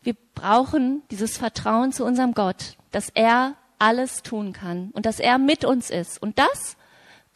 Wir 0.00 0.16
brauchen 0.34 1.02
dieses 1.10 1.36
Vertrauen 1.36 1.92
zu 1.92 2.04
unserem 2.04 2.32
Gott, 2.32 2.76
dass 2.92 3.10
er 3.10 3.56
alles 3.78 4.22
tun 4.22 4.54
kann 4.54 4.90
und 4.92 5.04
dass 5.04 5.20
er 5.20 5.36
mit 5.36 5.66
uns 5.66 5.90
ist. 5.90 6.20
Und 6.22 6.38
das 6.38 6.78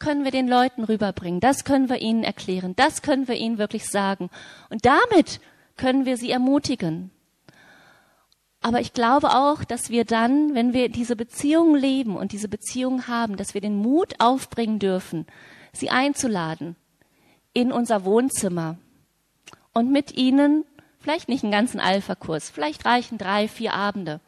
können 0.03 0.25
wir 0.25 0.31
den 0.31 0.49
Leuten 0.49 0.83
rüberbringen, 0.83 1.39
das 1.39 1.63
können 1.63 1.87
wir 1.87 2.01
ihnen 2.01 2.23
erklären, 2.23 2.75
das 2.75 3.01
können 3.01 3.29
wir 3.29 3.35
ihnen 3.35 3.57
wirklich 3.57 3.87
sagen. 3.87 4.29
Und 4.69 4.85
damit 4.85 5.39
können 5.77 6.05
wir 6.05 6.17
sie 6.17 6.29
ermutigen. 6.29 7.09
Aber 8.61 8.81
ich 8.81 8.91
glaube 8.91 9.29
auch, 9.29 9.63
dass 9.63 9.89
wir 9.89 10.03
dann, 10.03 10.55
wenn 10.55 10.73
wir 10.73 10.89
diese 10.89 11.15
Beziehung 11.15 11.75
leben 11.75 12.17
und 12.17 12.33
diese 12.33 12.49
Beziehung 12.49 13.07
haben, 13.07 13.37
dass 13.37 13.53
wir 13.53 13.61
den 13.61 13.77
Mut 13.77 14.15
aufbringen 14.19 14.79
dürfen, 14.79 15.25
sie 15.71 15.89
einzuladen 15.89 16.75
in 17.53 17.71
unser 17.71 18.03
Wohnzimmer 18.03 18.77
und 19.73 19.89
mit 19.89 20.13
ihnen 20.17 20.65
vielleicht 20.99 21.29
nicht 21.29 21.43
einen 21.43 21.51
ganzen 21.51 21.79
Alpha-Kurs, 21.79 22.49
vielleicht 22.49 22.85
reichen 22.85 23.17
drei, 23.17 23.47
vier 23.47 23.73
Abende, 23.73 24.19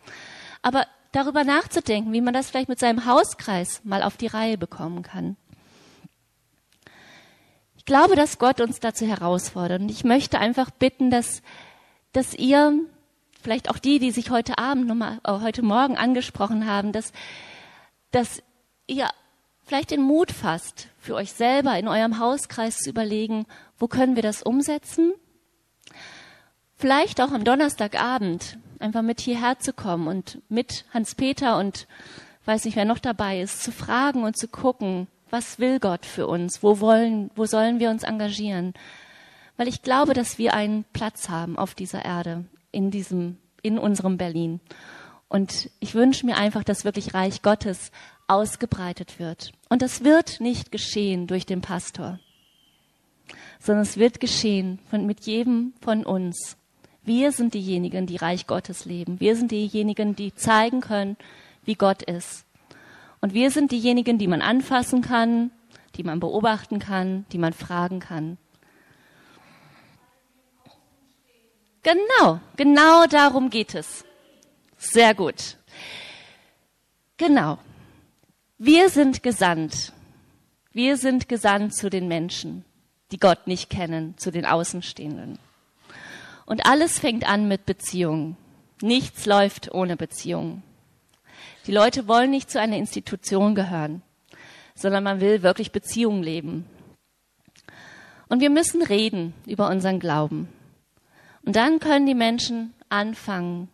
aber 0.61 0.85
darüber 1.11 1.43
nachzudenken, 1.43 2.13
wie 2.13 2.21
man 2.21 2.33
das 2.33 2.49
vielleicht 2.49 2.69
mit 2.69 2.79
seinem 2.79 3.05
Hauskreis 3.05 3.81
mal 3.83 4.03
auf 4.03 4.15
die 4.15 4.27
Reihe 4.27 4.57
bekommen 4.57 5.01
kann. 5.03 5.35
Ich 7.85 7.87
glaube, 7.87 8.15
dass 8.15 8.39
Gott 8.39 8.61
uns 8.61 8.79
dazu 8.79 9.05
herausfordert 9.05 9.79
und 9.79 9.91
ich 9.91 10.03
möchte 10.03 10.39
einfach 10.39 10.71
bitten, 10.71 11.11
dass, 11.11 11.43
dass 12.13 12.33
ihr, 12.33 12.79
vielleicht 13.43 13.69
auch 13.69 13.77
die, 13.77 13.99
die 13.99 14.09
sich 14.09 14.31
heute 14.31 14.57
Abend, 14.57 14.87
nochmal, 14.87 15.19
äh, 15.23 15.33
heute 15.33 15.61
Morgen 15.61 15.95
angesprochen 15.95 16.65
haben, 16.65 16.93
dass, 16.93 17.13
dass 18.09 18.41
ihr 18.87 19.07
vielleicht 19.67 19.91
den 19.91 20.01
Mut 20.01 20.31
fasst, 20.31 20.87
für 20.97 21.13
euch 21.13 21.33
selber 21.33 21.77
in 21.77 21.87
eurem 21.87 22.17
Hauskreis 22.17 22.77
zu 22.77 22.89
überlegen, 22.89 23.45
wo 23.77 23.87
können 23.87 24.15
wir 24.15 24.23
das 24.23 24.41
umsetzen? 24.41 25.13
Vielleicht 26.77 27.21
auch 27.21 27.33
am 27.33 27.43
Donnerstagabend 27.43 28.57
einfach 28.79 29.03
mit 29.03 29.21
hierher 29.21 29.59
zu 29.59 29.73
kommen 29.73 30.07
und 30.07 30.41
mit 30.49 30.85
Hans-Peter 30.91 31.59
und 31.59 31.85
weiß 32.45 32.65
nicht, 32.65 32.77
wer 32.77 32.85
noch 32.85 32.97
dabei 32.97 33.41
ist, 33.41 33.61
zu 33.61 33.71
fragen 33.71 34.23
und 34.23 34.35
zu 34.35 34.47
gucken, 34.47 35.05
was 35.35 35.59
will 35.59 35.79
Gott 35.79 36.05
für 36.05 36.27
uns? 36.27 36.63
Wo 36.63 36.79
wollen, 36.79 37.29
wo 37.35 37.45
sollen 37.45 37.79
wir 37.81 37.89
uns 37.89 38.03
engagieren? 38.03 38.73
Weil 39.57 39.67
ich 39.67 39.81
glaube, 39.81 40.13
dass 40.13 40.37
wir 40.37 40.53
einen 40.53 40.85
Platz 40.93 41.27
haben 41.27 41.57
auf 41.57 41.75
dieser 41.75 42.05
Erde, 42.05 42.45
in 42.71 42.89
diesem, 42.89 43.37
in 43.61 43.77
unserem 43.77 44.15
Berlin. 44.15 44.61
Und 45.27 45.69
ich 45.81 45.93
wünsche 45.93 46.25
mir 46.25 46.37
einfach, 46.37 46.63
dass 46.63 46.85
wirklich 46.85 47.13
Reich 47.13 47.41
Gottes 47.41 47.91
ausgebreitet 48.27 49.19
wird. 49.19 49.51
Und 49.67 49.81
das 49.81 50.05
wird 50.05 50.39
nicht 50.39 50.71
geschehen 50.71 51.27
durch 51.27 51.45
den 51.45 51.59
Pastor, 51.59 52.17
sondern 53.59 53.83
es 53.83 53.97
wird 53.97 54.21
geschehen 54.21 54.79
von, 54.89 55.05
mit 55.05 55.25
jedem 55.25 55.73
von 55.81 56.05
uns. 56.05 56.55
Wir 57.03 57.33
sind 57.33 57.55
diejenigen, 57.55 58.05
die 58.05 58.15
Reich 58.15 58.47
Gottes 58.47 58.85
leben. 58.85 59.19
Wir 59.19 59.35
sind 59.35 59.51
diejenigen, 59.51 60.15
die 60.15 60.33
zeigen 60.33 60.79
können, 60.79 61.17
wie 61.65 61.75
Gott 61.75 62.03
ist. 62.03 62.45
Und 63.25 63.33
wir 63.33 63.49
sind 63.49 63.71
diejenigen, 63.71 64.19
die 64.19 64.27
man 64.27 64.43
anfassen 64.43 65.01
kann, 65.01 65.49
die 65.95 66.03
man 66.03 66.19
beobachten 66.19 66.77
kann, 66.77 67.25
die 67.31 67.39
man 67.39 67.53
fragen 67.53 67.99
kann. 67.99 68.37
Genau, 71.81 72.39
genau 72.55 73.07
darum 73.07 73.49
geht 73.49 73.73
es. 73.73 74.05
Sehr 74.77 75.15
gut. 75.15 75.57
Genau. 77.17 77.57
Wir 78.59 78.89
sind 78.89 79.23
gesandt. 79.23 79.91
Wir 80.71 80.95
sind 80.95 81.27
gesandt 81.27 81.75
zu 81.75 81.89
den 81.89 82.07
Menschen, 82.07 82.63
die 83.11 83.17
Gott 83.17 83.47
nicht 83.47 83.71
kennen, 83.71 84.15
zu 84.19 84.31
den 84.31 84.45
Außenstehenden. 84.45 85.39
Und 86.45 86.67
alles 86.67 86.99
fängt 86.99 87.27
an 87.27 87.47
mit 87.47 87.65
Beziehungen. 87.65 88.37
Nichts 88.83 89.25
läuft 89.25 89.73
ohne 89.73 89.97
Beziehungen. 89.97 90.61
Die 91.67 91.71
Leute 91.71 92.07
wollen 92.07 92.31
nicht 92.31 92.49
zu 92.49 92.59
einer 92.59 92.77
Institution 92.77 93.55
gehören, 93.55 94.01
sondern 94.75 95.03
man 95.03 95.21
will 95.21 95.41
wirklich 95.41 95.71
Beziehungen 95.71 96.23
leben. 96.23 96.65
Und 98.27 98.39
wir 98.39 98.49
müssen 98.49 98.81
reden 98.81 99.33
über 99.45 99.69
unseren 99.69 99.99
Glauben. 99.99 100.49
Und 101.43 101.55
dann 101.55 101.79
können 101.79 102.05
die 102.05 102.15
Menschen 102.15 102.73
anfangen, 102.89 103.69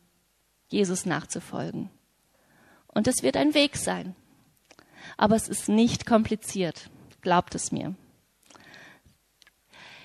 Jesus 0.67 1.05
nachzufolgen. 1.05 1.89
Und 2.87 3.07
es 3.07 3.23
wird 3.23 3.37
ein 3.37 3.53
Weg 3.53 3.77
sein 3.77 4.15
aber 5.17 5.35
es 5.35 5.47
ist 5.47 5.69
nicht 5.69 6.05
kompliziert. 6.05 6.89
Glaubt 7.21 7.55
es 7.55 7.71
mir. 7.71 7.95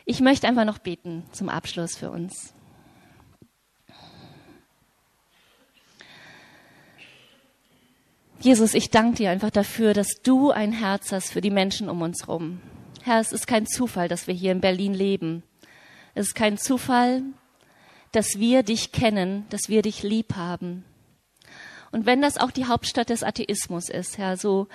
Ich 0.04 0.20
möchte 0.20 0.46
einfach 0.46 0.64
noch 0.64 0.78
beten 0.78 1.24
zum 1.32 1.48
Abschluss 1.48 1.96
für 1.96 2.10
uns. 2.10 2.52
Jesus, 8.40 8.74
ich 8.74 8.90
danke 8.90 9.16
dir 9.16 9.30
einfach 9.30 9.50
dafür, 9.50 9.94
dass 9.94 10.20
du 10.22 10.50
ein 10.50 10.72
Herz 10.72 11.10
hast 11.10 11.32
für 11.32 11.40
die 11.40 11.50
Menschen 11.50 11.88
um 11.88 12.02
uns 12.02 12.26
herum. 12.26 12.60
Herr, 13.02 13.20
es 13.20 13.32
ist 13.32 13.46
kein 13.46 13.66
Zufall, 13.66 14.08
dass 14.08 14.26
wir 14.26 14.34
hier 14.34 14.52
in 14.52 14.60
Berlin 14.60 14.94
leben. 14.94 15.42
Es 16.14 16.28
ist 16.28 16.34
kein 16.34 16.58
Zufall, 16.58 17.22
dass 18.12 18.38
wir 18.38 18.62
dich 18.62 18.92
kennen, 18.92 19.46
dass 19.50 19.68
wir 19.68 19.82
dich 19.82 20.02
lieb 20.02 20.36
haben. 20.36 20.84
Und 21.92 22.04
wenn 22.04 22.20
das 22.20 22.36
auch 22.36 22.50
die 22.50 22.66
Hauptstadt 22.66 23.08
des 23.08 23.22
Atheismus 23.22 23.88
ist, 23.88 24.18
Herr, 24.18 24.36
so 24.36 24.68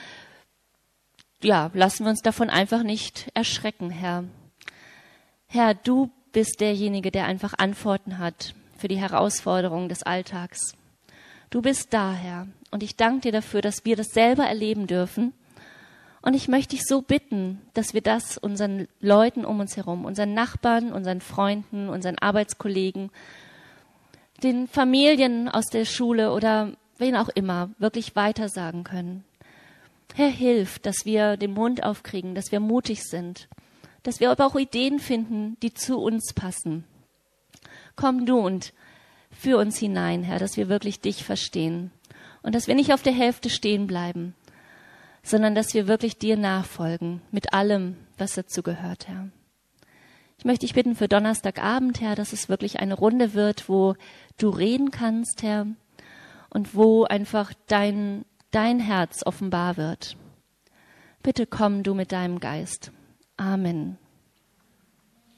ja, 1.43 1.71
lassen 1.74 2.06
wir 2.06 2.10
uns 2.10 2.21
davon 2.21 2.50
einfach 2.50 2.84
nicht 2.84 3.30
erschrecken, 3.34 3.89
Herr. 3.89 4.24
Herr, 5.47 5.74
du 5.74 6.10
bist 6.32 6.62
derjenige, 6.62 7.12
der 7.12 7.26
einfach 7.26 7.54
Antworten 7.58 8.17
hat 8.17 8.54
für 8.78 8.88
die 8.88 8.97
Herausforderungen 8.97 9.89
des 9.89 10.04
Alltags. 10.04 10.76
Du 11.52 11.62
bist 11.62 11.94
da, 11.94 12.14
Herr. 12.14 12.48
Und 12.72 12.82
ich 12.82 12.96
danke 12.96 13.24
dir 13.24 13.32
dafür, 13.34 13.62
dass 13.62 13.84
wir 13.84 13.98
das 13.98 14.14
selber 14.14 14.46
erleben 14.46 14.88
dürfen. 14.88 15.34
Und 16.22 16.34
ich 16.34 16.48
möchte 16.48 16.78
dich 16.78 16.86
so 16.86 17.02
bitten, 17.02 17.60
dass 17.74 17.94
wir 17.94 18.00
das 18.00 18.38
unseren 18.38 18.88
Leuten 19.02 19.44
um 19.44 19.60
uns 19.60 19.76
herum, 19.76 20.06
unseren 20.06 20.34
Nachbarn, 20.34 20.94
unseren 20.94 21.20
Freunden, 21.20 21.90
unseren 21.90 22.18
Arbeitskollegen, 22.18 23.12
den 24.42 24.70
Familien 24.70 25.50
aus 25.50 25.66
der 25.66 25.84
Schule 25.84 26.32
oder 26.32 26.72
wen 26.98 27.18
auch 27.18 27.28
immer 27.28 27.72
wirklich 27.80 28.16
weitersagen 28.16 28.86
können. 28.86 29.26
Herr, 30.16 30.30
hilf, 30.30 30.80
dass 30.80 31.04
wir 31.04 31.36
den 31.36 31.54
Mund 31.54 31.84
aufkriegen, 31.84 32.34
dass 32.34 32.54
wir 32.54 32.62
mutig 32.62 33.04
sind, 33.04 33.50
dass 34.04 34.22
wir 34.22 34.32
aber 34.32 34.46
auch 34.46 34.56
Ideen 34.56 35.00
finden, 35.00 35.58
die 35.62 35.74
zu 35.74 35.98
uns 35.98 36.34
passen. 36.34 36.86
Komm 37.98 38.26
du 38.26 38.40
und 38.40 38.74
führ 39.32 39.58
uns 39.58 39.78
hinein, 39.78 40.24
Herr, 40.24 40.39
dass 40.39 40.58
wir 40.58 40.70
wirklich 40.70 41.02
dich 41.02 41.24
verstehen 41.24 41.91
und 42.41 42.56
dass 42.56 42.67
wir 42.67 42.76
nicht 42.76 42.94
auf 42.94 43.02
der 43.02 43.13
Hälfte 43.13 43.50
stehen 43.50 43.88
bleiben, 43.88 44.36
sondern 45.24 45.56
dass 45.56 45.74
wir 45.74 45.88
wirklich 45.88 46.17
dir 46.17 46.38
nachfolgen 46.38 47.22
mit 47.32 47.54
allem, 47.54 47.98
was 48.17 48.34
dazu 48.34 48.63
gehört, 48.63 49.08
Herr. 49.08 49.30
Ich 50.38 50.46
möchte 50.46 50.65
dich 50.65 50.74
bitten 50.74 50.96
für 50.96 51.08
Donnerstagabend, 51.08 52.02
Herr, 52.02 52.15
dass 52.15 52.34
es 52.34 52.50
wirklich 52.50 52.80
eine 52.80 52.96
Runde 52.96 53.34
wird, 53.34 53.70
wo 53.70 53.96
du 54.38 54.50
reden 54.50 54.89
kannst, 54.89 55.44
Herr, 55.44 55.67
und 56.50 56.76
wo 56.76 57.04
einfach 57.04 57.54
dein 57.67 58.26
dein 58.52 58.80
Herz 58.80 59.24
offenbar 59.26 59.78
wird. 59.78 60.15
Bitte 61.24 61.48
komm 61.48 61.84
du 61.84 61.94
mit 61.94 62.12
deinem 62.12 62.39
Geist. 62.39 62.91
Amen. 63.38 63.98